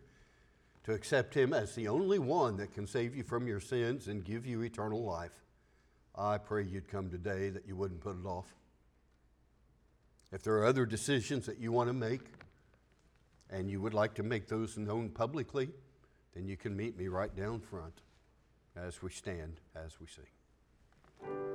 to 0.84 0.94
accept 0.94 1.34
Him 1.34 1.54
as 1.54 1.76
the 1.76 1.88
only 1.88 2.18
one 2.18 2.58
that 2.58 2.74
can 2.74 2.88
save 2.88 3.16
you 3.16 3.24
from 3.24 3.48
your 3.48 3.60
sins 3.60 4.08
and 4.08 4.24
give 4.24 4.46
you 4.46 4.62
eternal 4.62 5.04
life, 5.04 5.44
I 6.16 6.38
pray 6.38 6.64
you'd 6.64 6.88
come 6.88 7.10
today 7.10 7.50
that 7.50 7.68
you 7.68 7.76
wouldn't 7.76 8.02
put 8.02 8.20
it 8.20 8.26
off. 8.26 8.48
If 10.32 10.44
there 10.44 10.56
are 10.56 10.66
other 10.66 10.86
decisions 10.86 11.46
that 11.46 11.60
you 11.60 11.72
want 11.72 11.90
to 11.90 11.94
make 11.94 12.22
and 13.50 13.70
you 13.70 13.80
would 13.82 13.94
like 13.94 14.16
to 14.16 14.24
make 14.24 14.48
those 14.48 14.78
known 14.78 15.10
publicly, 15.10 15.70
then 16.34 16.48
you 16.48 16.58
can 16.58 16.76
meet 16.76 16.98
me 16.98 17.08
right 17.08 17.34
down 17.36 17.60
front 17.60 18.02
as 18.76 19.02
we 19.02 19.10
stand, 19.12 19.60
as 19.76 20.00
we 20.00 20.08
sing. 20.08 21.47